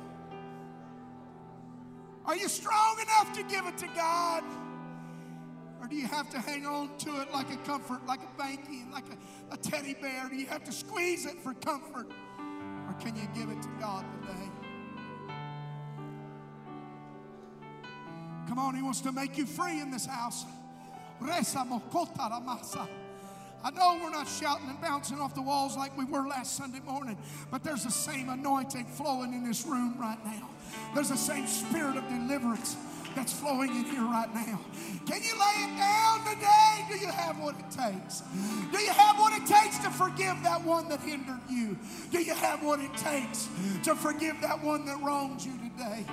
Are 2.26 2.36
you 2.36 2.48
strong 2.48 2.98
enough 3.00 3.32
to 3.34 3.42
give 3.42 3.66
it 3.66 3.76
to 3.78 3.86
God? 3.88 4.42
Or 5.80 5.86
do 5.86 5.96
you 5.96 6.06
have 6.06 6.30
to 6.30 6.40
hang 6.40 6.64
on 6.64 6.96
to 6.98 7.20
it 7.20 7.30
like 7.32 7.52
a 7.52 7.56
comfort, 7.58 8.06
like 8.06 8.20
a 8.20 8.40
banky, 8.40 8.90
like 8.90 9.04
a, 9.08 9.54
a 9.54 9.56
teddy 9.58 9.94
bear? 9.94 10.28
Do 10.30 10.36
you 10.36 10.46
have 10.46 10.64
to 10.64 10.72
squeeze 10.72 11.26
it 11.26 11.38
for 11.42 11.52
comfort? 11.54 12.10
Or 12.88 12.94
can 13.00 13.14
you 13.16 13.28
give 13.34 13.50
it 13.50 13.60
to 13.62 13.68
God 13.78 14.04
today? 14.22 14.50
Come 18.48 18.58
on, 18.58 18.74
He 18.74 18.82
wants 18.82 19.00
to 19.02 19.12
make 19.12 19.36
you 19.36 19.46
free 19.46 19.80
in 19.80 19.90
this 19.90 20.06
house. 20.06 20.46
I 23.64 23.70
know 23.70 23.98
we're 24.02 24.10
not 24.10 24.28
shouting 24.28 24.68
and 24.68 24.78
bouncing 24.78 25.18
off 25.18 25.34
the 25.34 25.40
walls 25.40 25.74
like 25.74 25.96
we 25.96 26.04
were 26.04 26.28
last 26.28 26.54
Sunday 26.54 26.80
morning, 26.80 27.16
but 27.50 27.64
there's 27.64 27.84
the 27.84 27.90
same 27.90 28.28
anointing 28.28 28.84
flowing 28.84 29.32
in 29.32 29.42
this 29.42 29.64
room 29.64 29.94
right 29.98 30.22
now. 30.22 30.50
There's 30.94 31.08
the 31.08 31.16
same 31.16 31.46
spirit 31.46 31.96
of 31.96 32.06
deliverance 32.08 32.76
that's 33.16 33.32
flowing 33.32 33.70
in 33.70 33.84
here 33.84 34.02
right 34.02 34.32
now. 34.34 34.60
Can 35.06 35.22
you 35.22 35.32
lay 35.32 35.64
it 35.64 35.78
down 35.78 36.24
today? 36.24 36.84
Do 36.90 36.98
you 36.98 37.10
have 37.10 37.38
what 37.38 37.54
it 37.58 37.70
takes? 37.70 38.22
Do 38.70 38.78
you 38.78 38.92
have 38.92 39.18
what 39.18 39.32
it 39.32 39.46
takes 39.46 39.78
to 39.78 39.90
forgive 39.90 40.42
that 40.42 40.62
one 40.62 40.90
that 40.90 41.00
hindered 41.00 41.40
you? 41.48 41.78
Do 42.10 42.18
you 42.18 42.34
have 42.34 42.62
what 42.62 42.80
it 42.80 42.94
takes 42.98 43.48
to 43.84 43.94
forgive 43.94 44.40
that 44.42 44.62
one 44.62 44.84
that 44.84 45.00
wronged 45.02 45.42
you 45.42 45.52
today? 45.70 46.04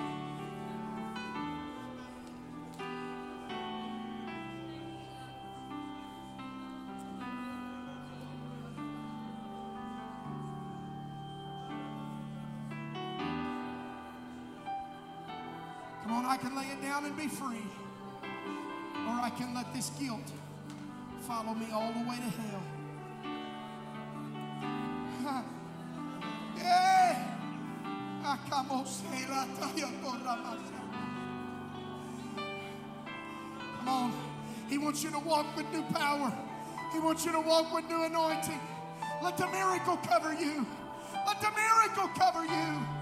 Be 17.21 17.27
free. 17.27 17.63
Or 19.07 19.21
I 19.21 19.29
can 19.37 19.53
let 19.53 19.71
this 19.73 19.91
guilt 19.91 20.31
follow 21.21 21.53
me 21.53 21.67
all 21.71 21.93
the 21.93 21.99
way 22.09 22.15
to 22.15 22.31
hell. 22.41 22.63
Eh, 26.63 26.63
eh, 26.63 27.15
Come 33.77 33.87
on. 33.87 34.13
He 34.69 34.77
wants 34.77 35.03
you 35.03 35.11
to 35.11 35.19
walk 35.19 35.55
with 35.55 35.71
new 35.71 35.83
power. 35.83 36.31
He 36.91 36.99
wants 36.99 37.25
you 37.25 37.31
to 37.31 37.39
walk 37.39 37.73
with 37.73 37.87
new 37.89 38.03
anointing. 38.03 38.59
Let 39.23 39.37
the 39.37 39.47
miracle 39.47 39.97
cover 39.97 40.33
you. 40.33 40.65
Let 41.25 41.41
the 41.41 41.51
miracle 41.51 42.09
cover 42.15 42.45
you. 42.45 43.00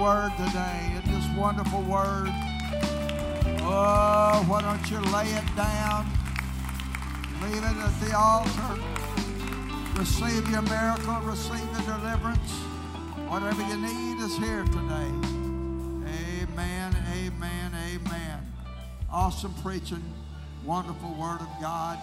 Word 0.00 0.30
today. 0.36 0.92
It's 0.96 1.08
this 1.08 1.36
wonderful 1.36 1.82
word. 1.82 2.30
Oh, 3.62 4.44
why 4.46 4.62
don't 4.62 4.90
you 4.90 5.00
lay 5.12 5.26
it 5.26 5.56
down? 5.56 6.06
Leave 7.42 7.56
it 7.56 7.76
at 7.76 8.00
the 8.00 8.16
altar. 8.16 8.80
Receive 9.98 10.48
your 10.50 10.62
miracle. 10.62 11.20
Receive 11.22 11.76
the 11.76 11.82
deliverance. 11.82 12.52
Whatever 13.28 13.60
you 13.62 13.76
need 13.76 14.22
is 14.22 14.36
here 14.38 14.64
today. 14.64 15.10
Amen, 16.06 16.96
amen, 17.12 17.72
amen. 17.74 18.52
Awesome 19.10 19.54
preaching. 19.62 20.02
Wonderful 20.64 21.14
word 21.14 21.40
of 21.40 21.50
God. 21.60 21.98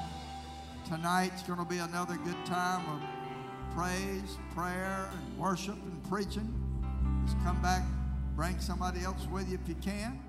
Tonight's 0.88 1.44
going 1.44 1.60
to 1.60 1.66
be 1.66 1.78
another 1.78 2.18
good 2.18 2.46
time 2.46 2.84
of 2.90 3.76
praise, 3.76 4.38
prayer, 4.54 5.10
and 5.14 5.38
worship 5.38 5.76
and 5.76 6.10
preaching. 6.10 6.65
Just 7.26 7.44
come 7.44 7.60
back, 7.62 7.82
bring 8.36 8.60
somebody 8.60 9.04
else 9.04 9.26
with 9.32 9.50
you 9.50 9.58
if 9.62 9.68
you 9.68 9.76
can. 9.76 10.20